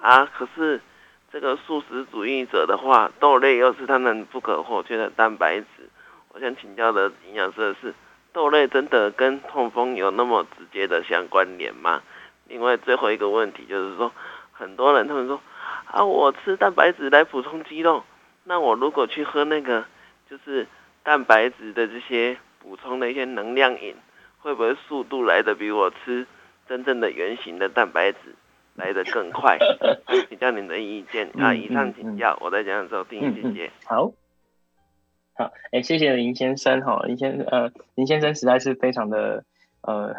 [0.02, 0.26] 啊。
[0.38, 0.82] 可是
[1.32, 5.90] 这个素食主义者的话，豆类又是他们不可或缺的蛋白质。
[6.34, 7.94] 我想请教的营养师的是，
[8.34, 12.02] 豆类真的跟痛风有那么直接的相关联吗？
[12.54, 14.12] 另外最后一个问题就是说，
[14.52, 15.42] 很多人他们说
[15.86, 18.04] 啊，我吃蛋白质来补充肌肉，
[18.44, 19.84] 那我如果去喝那个
[20.30, 20.68] 就是
[21.02, 23.96] 蛋白质的这些补充的一些能量饮，
[24.38, 26.28] 会不会速度来的比我吃
[26.70, 28.20] 真正的原型的蛋白质
[28.76, 29.58] 来的更快？
[30.30, 31.56] 请教您的意见啊！
[31.56, 33.72] 以上请教，我再讲的时候听，谢谢。
[33.86, 34.12] 好，
[35.36, 39.44] 好，哎，谢谢林先生哈，林先生呃，林先生实在是非常的
[39.82, 40.16] 呃。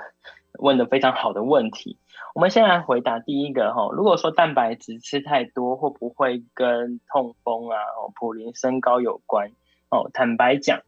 [0.60, 1.98] 问的非常好的问题，
[2.34, 3.90] 我们先来回答第一个哈。
[3.92, 9.52] 如果说蛋白质吃太多，会不会跟痛风啊、哦普林升高有关？
[9.88, 10.80] 哦，坦白讲，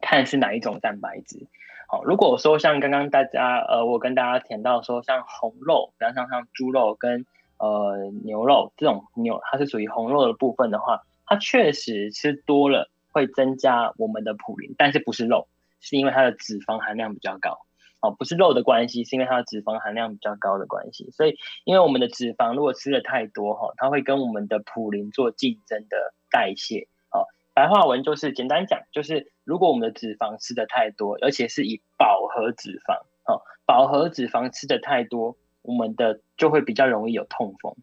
[0.00, 1.48] 看是哪一种蛋白质。
[1.88, 7.26] 好，如果说像刚刚大家呃，我跟大家提到说，像红肉，比方像像猪肉跟
[7.58, 15.48] 呃牛肉这种牛，它是属于红肉的部分的话，它确实吃多了会增加我们的普林，但是不是肉，
[15.80, 17.65] 是因为它的脂肪含量比较高。
[18.00, 21.10] 哦，不是肉的关系，是因为它的脂肪含量比较高的关系。
[21.12, 26.88] 所以，因为我们的脂肪如果吃的太多哈，它会跟我们的普林做竞争的代谢。
[27.10, 33.00] 哦，白话文就是简单讲，就是如果我们的脂肪吃的太多，而且是以饱和脂肪，
[33.32, 37.74] 哦，饱和脂肪吃的太多，我们的就会比较容易有痛风。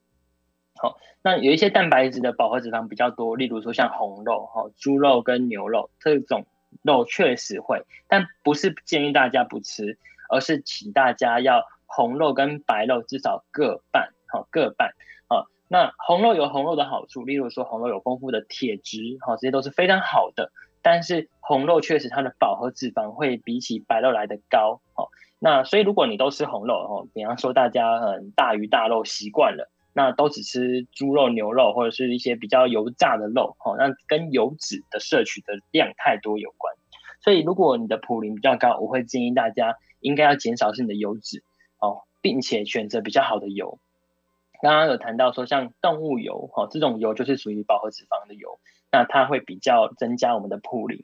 [0.80, 6.46] 好，那有一些蛋白质的饱和脂肪比较多，例如说像红肉、哈猪肉跟牛肉这种。
[6.84, 9.98] 肉确实会，但不是建议大家不吃，
[10.30, 14.92] 而是请大家要红肉跟白肉至少各半，好各半，
[15.28, 15.48] 好。
[15.68, 20.52] 那红肉有红肉的好处，例如说红肉有丰富的铁质，好，这些都是非常好的。
[20.82, 25.10] 但是红肉确实它的饱和脂肪会比起白肉来的高，好。
[25.40, 29.70] 那所以如果你都吃红肉，哈，比方说大家很大鱼大肉习惯了。
[29.96, 36.74] 那都只吃猪肉、牛肉或者是一些比较油炸的肉，哦，那跟油脂的摄取的量太多有关。
[37.22, 41.44] 所以如果你的普林比较高，我会建议大家应该要减少是你的油脂，
[41.80, 43.78] 哦，并且选择比较好的油。
[44.64, 48.60] 刚刚有谈到说，像动物油，哦，这种油就是属于饱和脂肪的油，
[48.92, 51.04] 那它会比较增加我们的普林。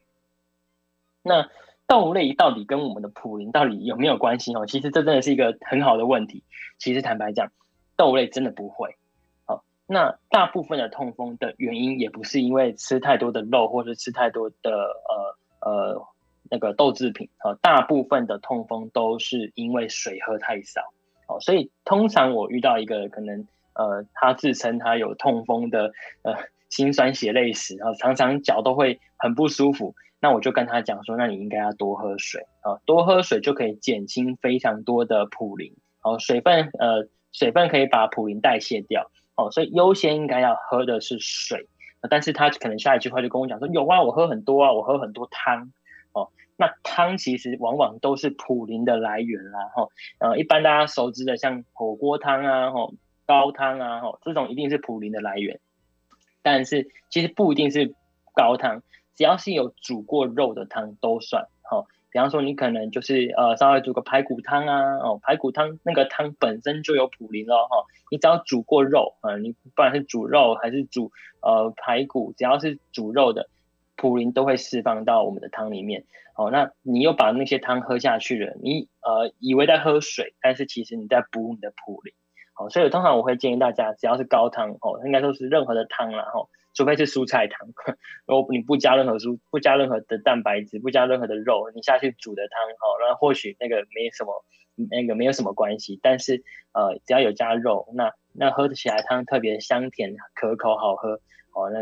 [1.22, 1.48] 那
[1.86, 4.56] 豆类到底跟我们的普林到底有没有关系？
[4.56, 6.44] 哦，其实这真的是一个很好的问题。
[6.80, 7.52] 其实坦白讲。
[8.00, 8.96] 豆类真的不会，
[9.44, 16.08] 好，那大部分的痛风的原因也不是因为吃太多的肉或者吃太多的呃呃
[16.50, 20.82] 那个豆制品，好，大部分的痛风都是因为水喝太少，
[21.28, 26.36] 好，所以通常我遇到一个可能呃他自称他有痛风的呃
[26.70, 32.48] 心酸血泪史，然后常常脚都会很不舒服，那我就跟他讲说，那你应该要多喝水。
[32.62, 37.10] 啊，多喝水就可以减轻非常多的普林，好，水分呃。
[37.32, 41.68] 水分可以把普林代谢掉，哦，所以优先应该要喝的是水，
[42.10, 45.72] 但是他可能下一句话就跟我讲说，有啊，我喝很多啊，我喝很多汤
[46.14, 46.30] 哦。
[46.58, 49.88] 那汤其实往往都是普林的来源啦，哈，
[50.20, 52.92] 呃，一般大家熟知的像火锅汤啊，哈，
[53.26, 55.60] 高汤啊，哈，这种一定是普林的来源。
[56.42, 57.94] 但是其实不一定是
[58.34, 58.82] 高汤，
[59.16, 61.48] 只要是有煮过肉的汤都算，
[62.12, 67.86] 比方说你可能就是呃稍微煮个排骨汤啊，哦，排骨汤那个汤本身就有普林咯，哈。
[68.12, 73.50] 你只要煮过肉，啊，你不管是煮肉还是煮呃排骨，只要是煮肉的。
[74.02, 76.06] 普林都会释放到我们的汤里面，
[76.38, 82.14] 哦，那你又把那些汤喝下去了，你呃以为在喝水，但是其实你在补你的普林，
[82.58, 86.48] 哦，所以通常我会建议大家，只要是高汤哦，应该说是任何的汤啦，哦，
[86.80, 87.68] 除非是蔬菜汤，
[88.26, 94.46] 如果你不加任何蔬，不加任何的蛋白质，不加任何的肉，你下去煮的汤，哦，那或许那个没什么，
[94.90, 101.20] 那个没有什么关系，但是呃只要有加肉，那那喝起来汤特别香甜可口好喝，
[101.54, 101.80] 哦，那。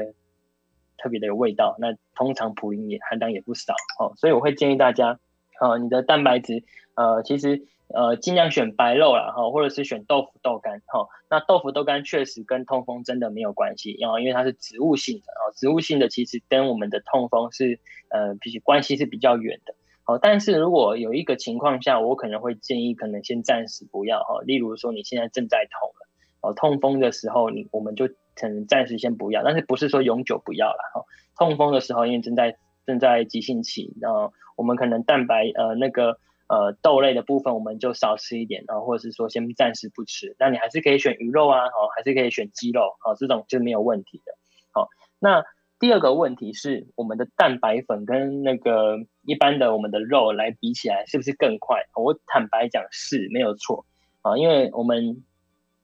[0.99, 5.19] 特别的有味道，那通常普林也含量也不少哦，所以我会建议大家，
[5.61, 6.63] 呃，你的蛋白质，
[6.95, 19.73] 呃，其实呃尽量选白肉啦，哈，或者是选豆腐豆干，哈，那豆腐豆干确实跟痛风真的没有关系，因为它是植物性的，哦，植物性的其实跟我们的痛风是呃比起关系是比较远的，
[20.03, 26.07] 好，但是如果有一个情况下，我可能会建议，可能先暂时不要，哈，例如说你现在正在痛了，
[26.41, 28.09] 哦，痛风的时候，你我们就。
[28.39, 31.03] 可能暂时先不要，但是不是说永久不要了哈。
[31.35, 40.35] 痛风的时候，因为正在正在急性期，然后我们可能蛋白呃那个呃豆类的部分我们就少吃一点，然后或者是说先暂时不吃。
[40.39, 44.33] 那你还是可以选鱼肉啊，哦，还是可以选鸡肉，哦，这种就没有问题的。
[44.71, 45.43] 好，那
[45.79, 51.83] 第二个问题是我们的蛋白粉跟那个一般的我们的肉来比起来，是不是更快？
[51.95, 53.85] 我坦白讲是没有错
[54.21, 55.23] 啊，因为我们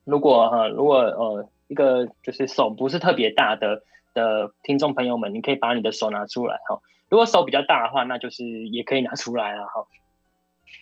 [0.04, 1.50] 如果哈如果呃。
[1.70, 3.82] 一个就是手不是特别大的
[4.14, 6.80] 的听众朋友们，你可以把你的手拿出来哈。
[7.10, 9.88] 如果手比较大的话，那就是也可以拿出来了哈。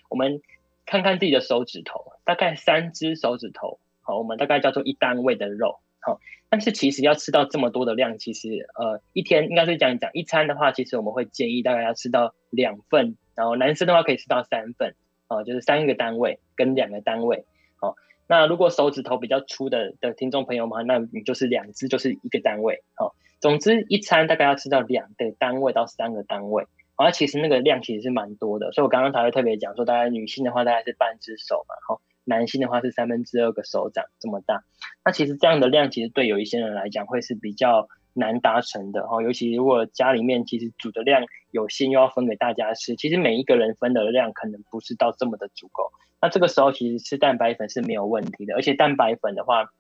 [0.10, 0.42] 我们
[0.86, 6.20] 看看自己的手指头，大概三只手指头，好，我们大概叫做一单位的肉，好。
[6.50, 14.94] 但是其实要吃到这么多的量，其实呃一天应该是讲一讲一餐的话，其实我们会建议大概要吃到两份，然后男生的话可以吃到三份，
[15.30, 17.46] 哦，就是三个单位跟两个单位，
[17.80, 17.96] 好。
[18.28, 26.66] 那如果手指头比较粗的的听众朋友们，那你就是两只就是一个单位，好，总之一餐大概要吃到两个单位到三个单位，
[27.02, 34.64] 然后其实那个量其实是蛮多的，所以我刚刚才会特别讲说，大概女性的话大概是半只手嘛，好，男性的话是三分之二个手掌这么大，
[35.04, 45.92] 那其实这样的量其实对有一些人来讲会是比较难达成的哈，尤其如果家里面其实煮的量有限，又要分给大家吃，其实每一个人分的量可能不是到这么的足够。
[46.22, 49.72] 那这个时候其实吃蛋白粉是没有问题的，而且蛋白粉的话，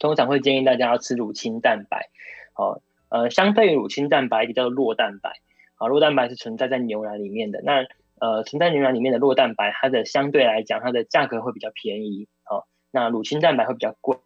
[0.00, 2.08] 通常会建议大家要吃乳清蛋白，
[2.56, 5.34] 哦，呃，相对于乳清蛋白，一个叫做酪蛋白，
[5.80, 7.86] 啊，酪蛋白是存在在牛奶里面的，那
[8.20, 14.18] 呃，存在牛奶里面的酪蛋白，它的相对来讲，它的价格会比较便宜，哦，那乳清蛋白会比较贵。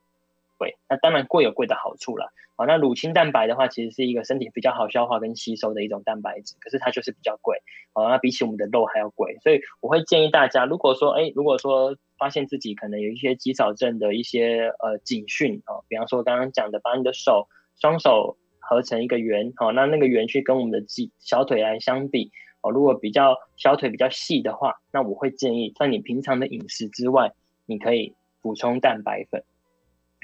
[0.57, 2.33] 贵，那当然贵有贵的好处了。
[2.57, 7.59] 好，那乳清蛋白的话，其实是一个身体比较好消化跟吸收的一种蛋白质，可是它就是比较贵。
[7.93, 17.49] 好，那比起我们的肉还要贵，所以我会建议大家，如果说，哎，如果说发现自己可能有一些肌少症的一些呃警讯啊，比方说刚刚讲的，把你的手
[17.81, 18.37] 双手
[18.69, 22.31] 合成一个圆，好，那那个圆去跟我们的肌小腿来相比，
[22.63, 27.33] 哦，如果比较小腿比较细的话，那我会建议在你平常的饮食之外，
[27.67, 29.45] 你可以补充蛋白粉。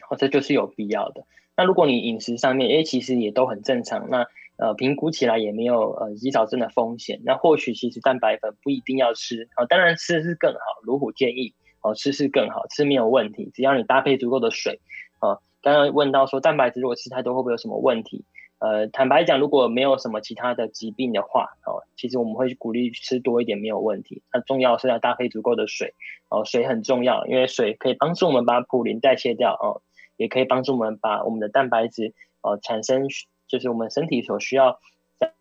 [0.08, 1.24] 哦，这就是有必要的。
[1.56, 4.26] 那如果你饮食上面，诶，其实也都很正常，那
[4.56, 10.60] 呃，评估起来也没有呃肌少症的风险，那或许其实蛋白粉不一定要吃啊，当然吃是更好。
[10.82, 14.80] 如果建议哦，吃是更好，吃没有问题，只要你搭配足够的水。
[15.20, 18.24] 啊，刚刚问到说蛋白质如果吃太多会不会有什么问题？
[18.58, 24.22] 呃，坦白讲，如果没有什么其他的疾病的话，哦，其实我们会鼓励吃多一点没有问题。
[24.32, 25.94] 那重要是要搭配足够的水，
[26.28, 29.82] 哦，水很重要，因为水可以帮助我们把普林代谢掉，哦。
[30.16, 33.06] 也可以帮助我们把我们的蛋白质，哦，产生
[33.48, 34.78] 就是我们身体所需要
[35.18, 35.32] 在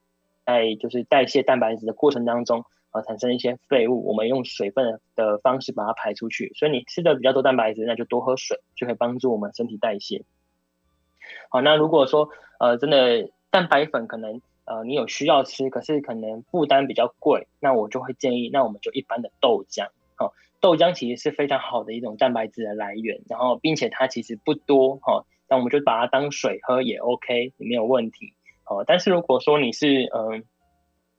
[0.46, 6.52] 在就是代谢蛋白质的过程当中，呃，产生一些废物，我们用水分的方式把它排出去。
[6.56, 10.24] 所以你吃的比较多蛋白质，那就多喝水，就可以帮助我们身体代谢。
[11.50, 12.30] 好，那如果说
[12.60, 20.34] 呃真的蛋白粉可能呃你有需要吃，可是可能负担比较贵，那我就会建议，那我们就一般的豆浆，好。
[20.62, 28.34] 豆浆其实是非常好的一种蛋白质的来源，然后并且它其实不多哈，那我们就把它当水喝也 OK，也没有问题。
[28.66, 30.44] 哦，但是如果说你是嗯、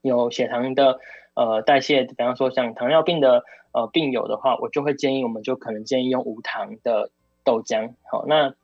[0.03, 0.99] 有血糖的
[1.35, 7.11] 呃代谢，比方说像糖尿病的呃病友的话，我就会建议我们就可能建议用无糖的
[7.45, 7.95] 豆浆。
[8.11, 8.55] 好，那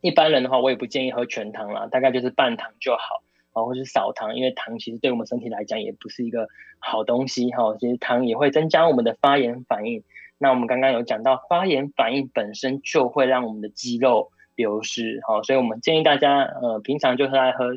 [0.00, 6.48] 一般人的话，我也不建议喝全糖啦，大概就是半糖就好，啊，或是少糖，因为糖其实对我们身体来讲也不是一个
[6.78, 7.76] 好东西哈。
[7.78, 10.04] 其实糖也会增加我们的发炎反应。
[10.40, 17.76] 那我们刚刚有讲到，发炎反应本身就会让我们的肌肉流失，哈，所以我们建议大家，呃，平常就是来喝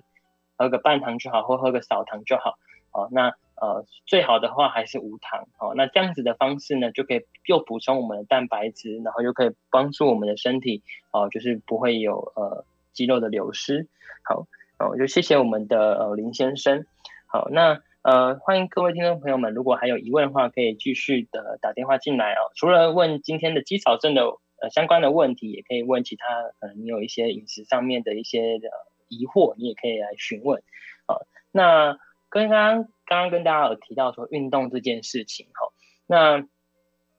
[0.58, 2.60] 喝个半糖就好，或喝个少糖就好，
[2.92, 3.34] 哦，那。
[3.62, 5.76] 呃，最好的话还是无糖哦。
[5.76, 10.82] 那这样子的方式呢，就可以又补充我们的蛋白质，然后又可以帮助我们的身体
[11.12, 13.88] 哦，就是不会有呃肌肉的流失。
[14.24, 14.48] 好，
[14.80, 16.88] 哦，就谢谢我们的呃林先生。
[17.28, 22.50] 好，那呃欢迎各位听众朋友们，如果还有疑问的话，可以继续的打电话进来哦。
[22.56, 24.24] 除了问今天的肌少症的
[24.60, 26.26] 呃相关的问题，也可以问其他
[26.60, 28.72] 可能你有一些饮食上面的一些的
[29.08, 30.64] 疑惑，你也可以来询问。
[31.06, 32.00] 好，那
[32.32, 32.88] 跟刚刚。
[33.12, 35.74] 刚刚跟大家有提到说运动这件事情哈，
[36.08, 36.38] 那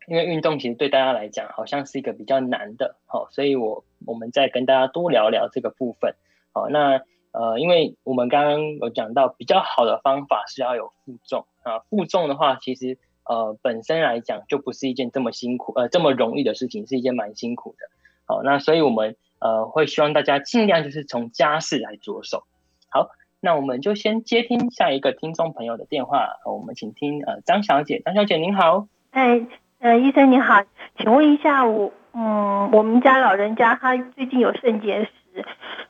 [0.08, 6.14] 因为运动其实对大家来讲好像是一个比较难的，好，所以我我们再跟大家多聊聊这个部分，
[6.52, 7.02] 好，那
[7.32, 12.96] 呃，因为我们刚刚有讲到比较好的方法是要有负重啊，负重的话其实
[13.26, 17.86] 呃本身来讲就不是一件这么辛苦呃这么容易的事情，是一件蛮辛苦的，
[18.24, 22.44] 好，那所以我们呃会希望大家尽量就是从家事来着手，
[22.88, 23.10] 好。
[23.44, 29.44] 那我们就先接听下一个听众朋友的电话，我们请听呃张小姐，张小姐您好，哎
[29.80, 30.62] 呃医生您好，
[30.96, 35.44] 请问一下我嗯我们家老人家他最近有肾结石，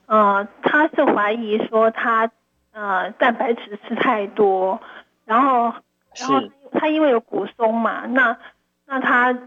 [0.07, 2.30] 呃他是怀疑说他
[2.72, 4.80] 呃蛋白质吃太多，
[5.26, 5.74] 然后
[6.16, 8.38] 然后他因为有骨松嘛，那
[8.86, 9.38] 那他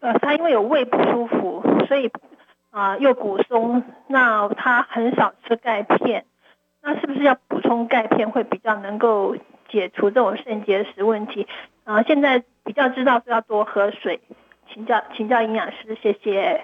[0.00, 2.10] 呃他因为有胃不舒服，所以
[2.70, 6.24] 啊、呃、又骨松，那他很少吃钙片。
[6.80, 9.36] 那是不是要补充钙片会比较能够
[9.68, 11.46] 解除这种肾结石问题？
[11.84, 14.20] 啊、现在比较知道是要多喝水，
[14.72, 16.62] 请教请教营养师，谢谢。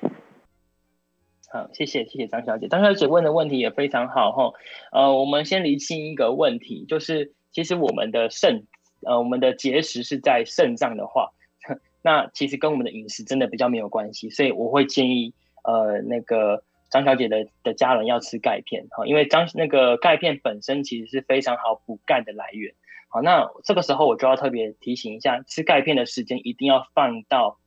[1.51, 4.53] 好，谢谢谢谢张小姐，张小姐问的问题也非常好哈。
[4.93, 8.67] 呃，我们先厘清一个问题，就是其实我们的肾，
[9.03, 11.31] 呃，我们的结石是在肾脏的话，
[12.03, 15.35] 那其实跟我们的饮食真的比较没有关系，所以我会建议
[15.65, 16.62] 呃那个。
[16.95, 22.72] 张小姐的的家人要吃钙片，哈，因为张那个钙片本身其实是非常好补钙的来源，
[23.09, 27.59] 好，那这个时候我就要特别提醒一下，吃钙片的时间一定要放到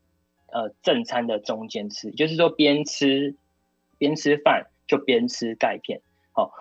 [0.50, 3.36] 呃正餐的中间吃，就是说边吃
[3.98, 6.00] 边吃饭就边吃钙片，
[6.32, 6.54] 好，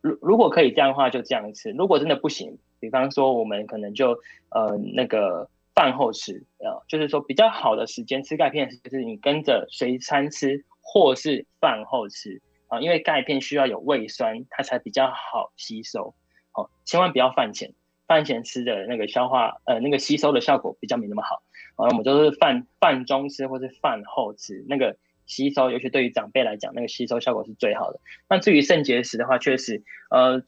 [0.00, 4.18] 如如果可以这样的话就这样吃，如果真的不行，比方说我们可能就
[4.48, 10.64] 呃那个饭后吃，呃，就是说比较好的时间吃钙片，就是你跟着随餐吃。
[10.84, 16.14] 或是饭后吃啊，因为钙片需要有胃酸，它才比较好吸收。
[16.52, 17.74] 哦，千万不要饭前，
[18.06, 21.42] 饭前吃的那个消化呃那个吸收的效果比较没那么好。
[21.74, 27.98] 啊，我们都是饭饭中吃或是饭后吃，那个吸收，尤其对于长辈来讲，那个吸收效果是最好的。
[28.28, 30.42] 那至于肾结石的话，确实呃。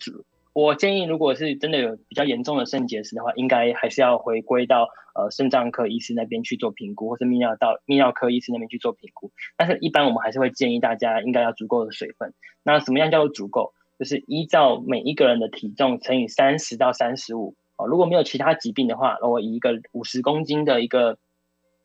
[0.56, 9.32] 我建议，如果是真的有比较严重的肾结石的话，应该还是要回归到呃肾脏科医师那边去做评估，或是泌尿道泌尿科医师那边去做评估。
[9.58, 12.32] 但是，一般我们还是会建议大家应该要足够的水分。
[12.62, 13.74] 那什么样叫做足够？
[13.98, 17.54] 就是依照每一个人的体重乘以三十到三十五。
[17.76, 21.18] 哦，如果没有其他疾病的话，那我以一个五十公斤的一个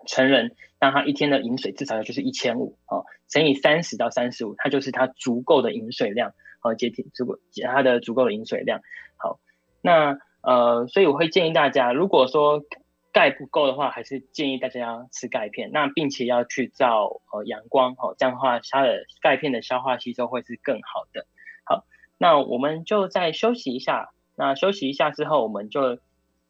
[0.08, 2.78] 成人，那他一天的饮水至少就是一千五。
[2.88, 6.32] 哦，乘以三十到三十五，它就是他足够的饮水量。
[6.62, 8.82] 好，接替足够它的足够的饮水量。
[9.18, 9.40] 好，
[9.82, 12.64] 那呃，所以我会建议大家，如果说
[13.12, 15.72] 钙不够的话，还是建议大家要吃钙片。
[15.72, 21.26] 那并且要去照呃阳光，好，这样的话它的钙片的消化吸收会是更好的。
[21.66, 21.86] 好，
[22.18, 24.12] 那我们就再休息一下。
[24.36, 26.00] 那休息一下之后，我们就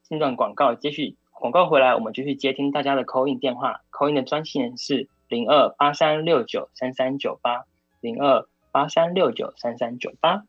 [0.03, 3.82] 进段广告，接续广告回来，我们就去接听大家的 call in 电话。
[3.91, 7.64] call in 的专线是零二八三六九三三九八
[7.99, 8.45] 零二。
[8.74, 10.43] 八三六九三三九八。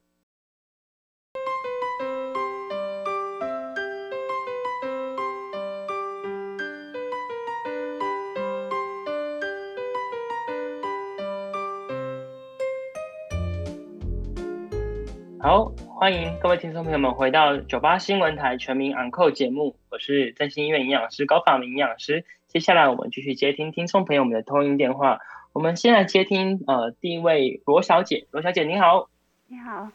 [15.40, 22.24] 好，欢迎各位听众朋友们回到九八新闻台全民昂扣节目，我是振兴医院营养师高法明营养师。
[22.46, 25.18] 接下来我们继续接听听众朋友们的通音电话。
[25.52, 29.08] 我们先来接听，呃，第一位罗小姐，罗小姐您好，
[29.48, 29.88] 你好，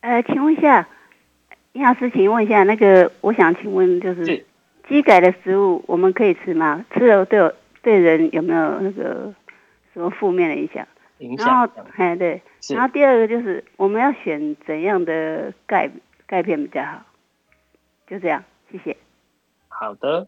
[0.00, 0.88] 呃，请问一下，
[1.74, 4.44] 营养师，请问一下，那个我想请问就是，
[4.88, 6.84] 基改的食物我们可以吃吗？
[6.92, 7.52] 吃了对
[7.82, 9.32] 对人有没有那个
[9.94, 10.86] 什么负面的影响？
[11.18, 11.46] 影响。
[11.46, 15.88] 然后，哎，对，然后第二个就是我们要选怎样的钙
[16.26, 17.02] 钙片比较好？
[18.08, 18.42] 就这样，
[18.72, 18.96] 谢谢。
[19.68, 20.26] 好的。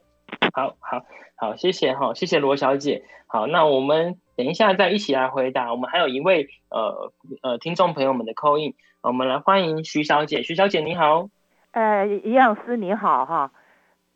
[0.58, 1.04] 好好
[1.36, 3.04] 好，谢谢哈，谢谢罗小姐。
[3.28, 5.70] 好，那我们等一下再一起来回答。
[5.70, 10.42] 我们还有一位呃呃听众朋友们的 call in，我们来欢迎徐小姐。
[10.42, 11.28] 徐小姐你好，
[11.70, 13.52] 呃，营养师你好哈，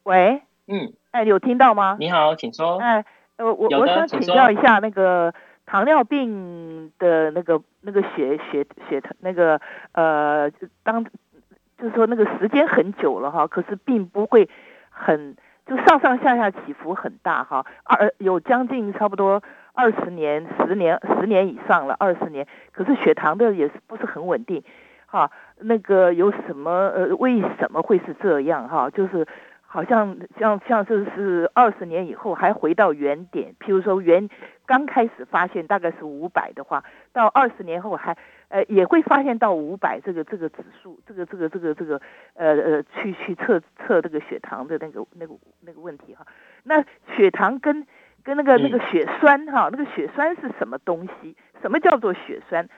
[0.03, 1.97] 喂，嗯，哎，有听到吗？
[2.01, 2.79] 你好，请说。
[2.79, 3.05] 哎，
[3.37, 5.33] 呃，我我想请教一下那个
[5.65, 9.61] 糖尿病的那个那个血血血糖那个
[9.93, 10.51] 呃
[10.83, 14.49] 当就是说那个时间很久了哈，可是并不会
[14.91, 15.37] 很。
[15.65, 19.43] 就上上下下起伏很大哈，二有将近差不多
[19.73, 22.47] 二十年、十年、十年以上了，二十年。
[22.73, 24.65] 可是血糖的也是不是很稳定，
[25.07, 28.91] 哈，那个有什么呃，为什么会是这样哈？
[28.91, 29.27] 就是
[29.61, 34.29] 好像像像这是二十年以后还回到原点，譬如说原
[34.67, 36.83] 刚开始发现大概是五百的话，
[37.13, 38.17] 到二十年后还。
[38.53, 41.99] 呃，也会发现到五百这个这个指数，这个这个这个这个
[42.35, 46.27] 呃呃，去去测测这个血糖的那个那个那个问题哈。
[46.63, 46.85] 那
[47.17, 47.87] 血糖跟
[48.23, 51.35] 跟那个那个血栓哈，那个血栓是什么东西？
[51.63, 52.69] 什么叫做血栓？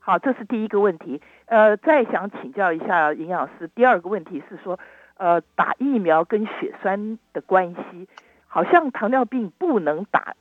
[0.00, 1.20] 好，这是第一个问题。
[1.44, 4.80] 呃，再想请教一下营养师，第二个问题是说，
[5.18, 8.08] 呃，打疫苗跟血栓的关系，
[8.46, 10.34] 好像糖尿病不能打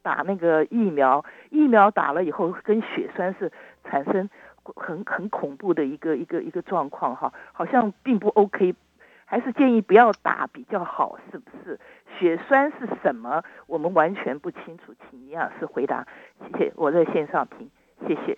[0.00, 3.50] 打那个疫苗，疫苗打了以后跟血栓是。
[3.90, 4.28] 产生
[4.76, 8.74] 很很恐怖的一个一个一个状况哈，好像并不 OK，
[9.24, 11.80] 还是建议不要打比较好，是不是？
[12.18, 13.42] 血栓是什么？
[13.66, 16.06] 我们完全不清楚，请营养师回答。
[16.40, 17.70] 谢谢，我在线上听，
[18.06, 18.36] 谢谢。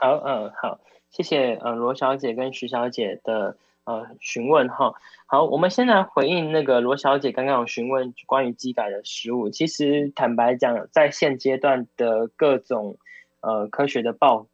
[0.00, 4.94] 好，嗯，好，谢谢，呃，罗小姐跟徐小姐的呃询问哈。
[5.26, 9.48] 好，我们先来回应那个罗小姐刚刚有询问关于机改的食物。
[9.48, 12.98] 其实坦白讲，在现阶段的各种。
[13.42, 14.46] 呃，科学的报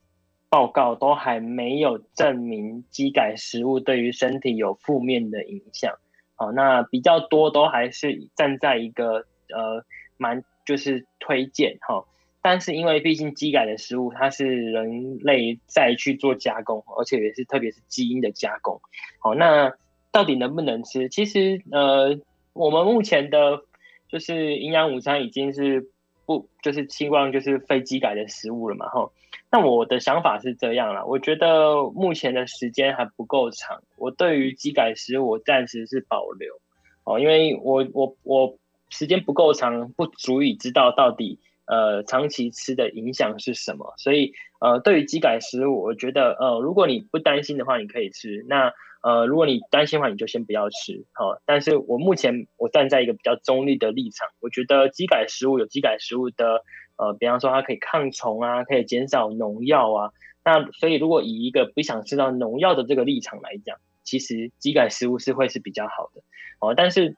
[0.49, 5.97] 报告都还没有证明机改食物对于身体有负面的影响。
[6.37, 9.85] 好，那比较多都还是站在一个呃
[10.17, 12.07] 蛮就是推荐哈。
[12.41, 18.81] 但是因为毕竟机改的食物它是人类再去做加工，而且也是特别是基因的加工。
[19.21, 19.75] 好，那
[20.11, 21.11] 到底能不能吃？
[21.11, 22.19] 其实呃，
[22.55, 23.65] 我们目前的
[24.09, 25.91] 就是营养午餐已经是。
[26.29, 29.11] 不，就是希望就是非基改的食物了嘛，哈。
[29.51, 36.61] 那我的想法是这样啦，我觉得目前的时间还不够长，我对于基改食物我暂时是保留，
[37.05, 38.59] 哦，因为我我我
[38.91, 48.75] 时间不够长，不足以知道到底呃长期吃的影响是什么，所以呃对于基改食物，我觉得呃如果你不担心的话，你可以吃那。
[49.01, 56.65] 呃，如果你担心的话，你就先不要吃，好、但是我目前我站在一个比较中立的立场，我觉得机改食物有机改食物的，
[56.97, 60.13] 呃，比方说它可以抗虫啊，可以减少农药啊。
[60.45, 66.23] 那所以如果以一个不想吃到农药的这个立场来讲，其实机改食物是会是比较好的，
[66.59, 66.75] 哦。
[66.75, 67.17] 但是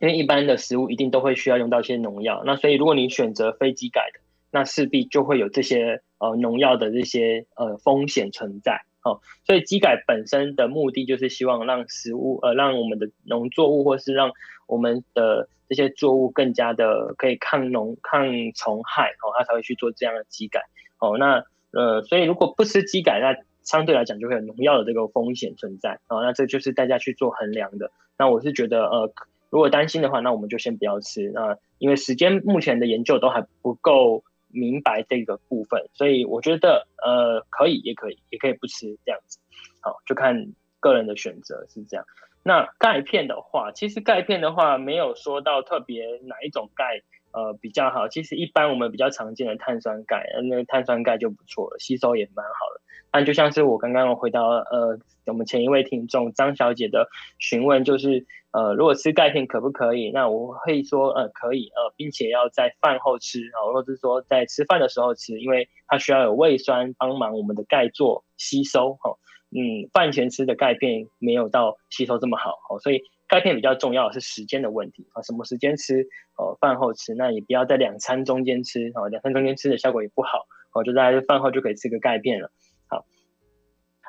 [0.00, 8.84] 因为一般的食物一定都会需要用到一些农药，那所以如果你选择非机改的，那势必就会有这些呃农药的这些呃风险存在。
[9.04, 14.32] 哦，所以基改本身的目的就是希望让食物，呃，让我们的农作物，或是让
[14.66, 20.62] 我们的这些作物更加的可以抗农、抗虫害，哦，它才会去做这样的基改。
[20.98, 26.00] 哦，那呃，所以如果不吃基改，那相对来讲就会有农药的这个风险存在。
[26.08, 27.90] 哦，那这就是大家去做衡量的。
[28.16, 29.12] 那我是觉得，呃，
[29.50, 31.30] 如果担心的话，那我们就先不要吃。
[31.34, 34.24] 那因为时间目前的研究都还不够。
[34.54, 39.38] 明白这个部分，所以我觉得呃可以，也可以，也可以不吃这样子，
[39.80, 40.46] 好，就看
[40.80, 42.06] 个人的选择是这样。
[42.42, 47.02] 那钙片的话，其实钙片的话没有说到特别哪一种钙
[47.32, 52.80] 呃比较好，其实一般我们比较常见的碳酸钙，那个碳酸钙就不错了，吸收也蛮好的。
[53.14, 57.08] 但就像是我刚刚回答呃我们前一位听众张小姐的
[57.38, 58.26] 询问，就是。
[58.54, 60.12] 呃，如果吃钙片可不可以？
[60.12, 69.10] 那我会说，呃，可以，呃，并且要在饭后吃啊，或者是说在吃饭的时候吃，因为它需要有胃酸帮忙我们的钙做吸收，哈，
[69.50, 76.06] 嗯，饭前吃的钙片没有到吸收这么好，哦，所以钙片比较重要的是时间的问题啊，什么时间吃？
[76.36, 82.52] 哦，饭后吃，那也不要在两餐中间吃，哦，两餐中间吃的效果也不好，哦，就在饭后就可以吃个钙片了，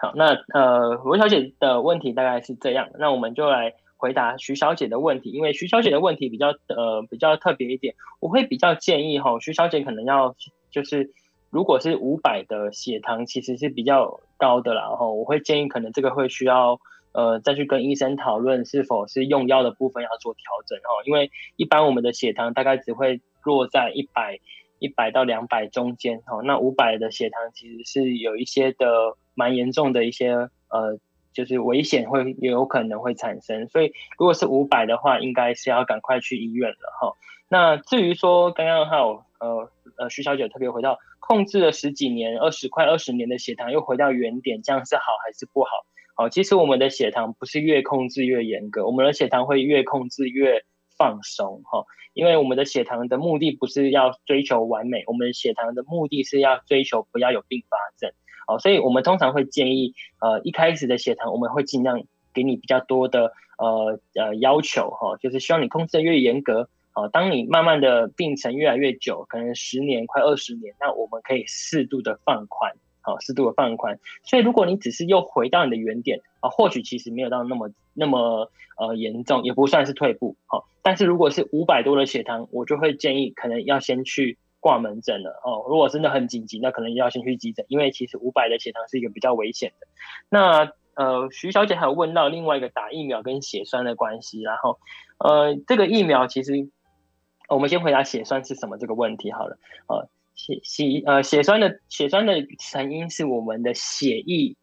[0.01, 3.73] 好，那呃，罗小姐的问题大概是这样，那我们就来。
[3.97, 10.35] 回答徐小姐的问题，因为徐小姐的问题比较呃比较特别一点，我会比较建议哈，徐小姐可能要
[10.69, 11.11] 就是
[11.49, 16.77] 如果是五百的血糖其实是比较高的啦，然后我会建议可能这个会需要
[17.13, 24.39] 呃再去跟医生讨论是否是用药的部分要做调整哦，因为一般我们的血糖大概只会落在一百
[24.77, 30.31] 一百到两百中间哦，那五百的血糖其实是有一些的蛮严重的一些
[30.69, 30.99] 呃。
[31.35, 33.67] 就是危险会也有可能会产生。
[33.67, 37.17] 所以如果是五百的话，应该是要赶快去医院了哈。
[37.49, 45.71] 那至于说刚刚还有呃呃徐小姐特别回到控制了十几年、二十快二十年的血糖又回到原点，这样是好还是不好？
[46.15, 50.63] 好，其实我们的血糖不是越控制越严格，我们的血糖会越控制越
[50.97, 51.83] 放松哈。
[52.13, 58.13] 因为我们的血糖的目的不是要追求完美，我们血糖的目的是要追求不要有并发症。
[58.47, 66.69] 好，所以我们通常会建议，呃，一开始的血糖我们会尽量给你比较多的呃呃要求哈，就是希望你控制的越严格。
[66.91, 72.71] 好，当你慢慢的病程越来越久，可能十年快二十年，那我们可以适度的放宽。
[73.01, 73.99] 好，适度的放宽。
[74.23, 80.37] 所以，如果你只是又回到你的原点啊，或许其实没有到那么那么呃严重，也不算是退步。
[80.47, 85.63] 好，但是如果是五百多的血糖，我就会建议可能要先去挂门诊了哦。
[85.69, 89.85] 如果真的很紧急，那可能要先去急诊，因为其实五百的血糖是一个比较危险的。
[90.27, 94.79] 那呃，徐小姐还有问到另外一个打疫苗跟血栓的关系，然后
[95.19, 96.67] 呃，这个疫苗其实
[97.47, 104.55] 我们先回答血栓是什么这个问题好了，呃血血呃血栓的血栓的成因是我们的血液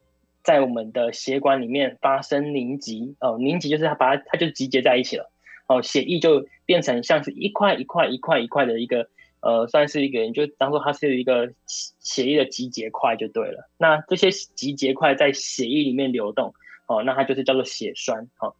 [0.43, 5.31] 在我们的血管里面发生凝集哦，凝集就是它把它它就集结在一起了
[5.69, 9.07] 哦，血液就变成像是一块一块一块一块的一个
[9.43, 13.69] 呃，算是一个人就当做它是一个血液的集结块就对了。
[13.77, 16.53] 那这些集结块在血液里面流动
[16.87, 18.55] 哦，那它就是叫做血栓哦，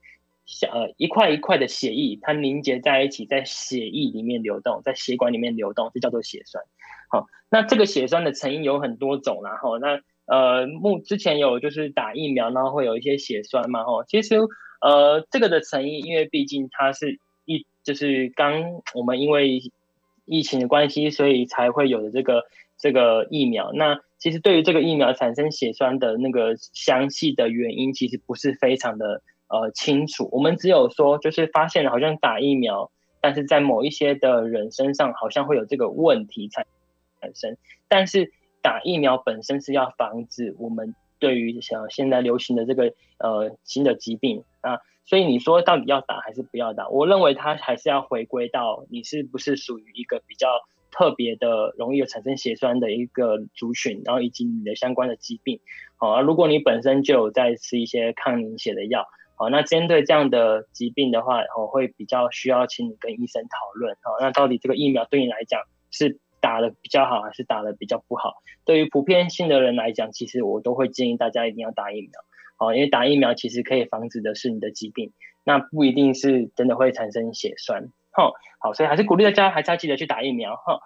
[0.46, 6.62] 像呃一块一块的血液它凝结在一起，在血液里面流动，在血管里面流动，这叫做血栓。
[7.10, 14.36] 好，那这个血栓的成因有很多种啦，哈，那呃，目之前有就是打疫苗，然后会有一些血栓嘛，哈，其实
[14.82, 19.62] 呃，这个的成因，因为毕竟它是一就是刚我们因为
[20.26, 22.44] 疫情的关系，所以才会有的这个
[22.78, 23.72] 这个疫苗。
[23.74, 30.30] 那其实对于这个疫苗产生血栓的那个详细的原因，其实不是非常的呃清楚。
[30.32, 36.66] 我们只有说就是发现好像打疫苗，但是在某一些的人身上好像会有这个问题才。
[37.22, 37.56] 产生，
[37.88, 46.88] 但是打疫苗本身是要防止我们对于像现在流行的这个呃新的疾病啊，所以你说到底要打还是不要打？
[46.90, 50.48] 我认为它还是要回归到你是不是属于一个比较
[50.92, 55.60] 特别的容易产生血栓的一个族群，然后以及你的相关的疾病。
[55.98, 63.96] 好啊，如果你本身就有在吃一些抗凝血的药，好，那针对这样的疾病的话，我会比较需要请你跟医生讨论。
[64.02, 66.20] 好，那到底这个疫苗对你来讲是？
[66.44, 68.44] 打的比较好还是打的比较不好？
[68.66, 72.12] 对于普遍性的人来讲，其实我都会建议大家一定要打疫苗，
[72.58, 75.12] 哦，因为打疫苗其实可以防止的是你的疾病，
[75.44, 80.80] 那不一定是真的会产生血栓，哈，好，所以还是鼓励大家还是要记得去打疫苗，哈。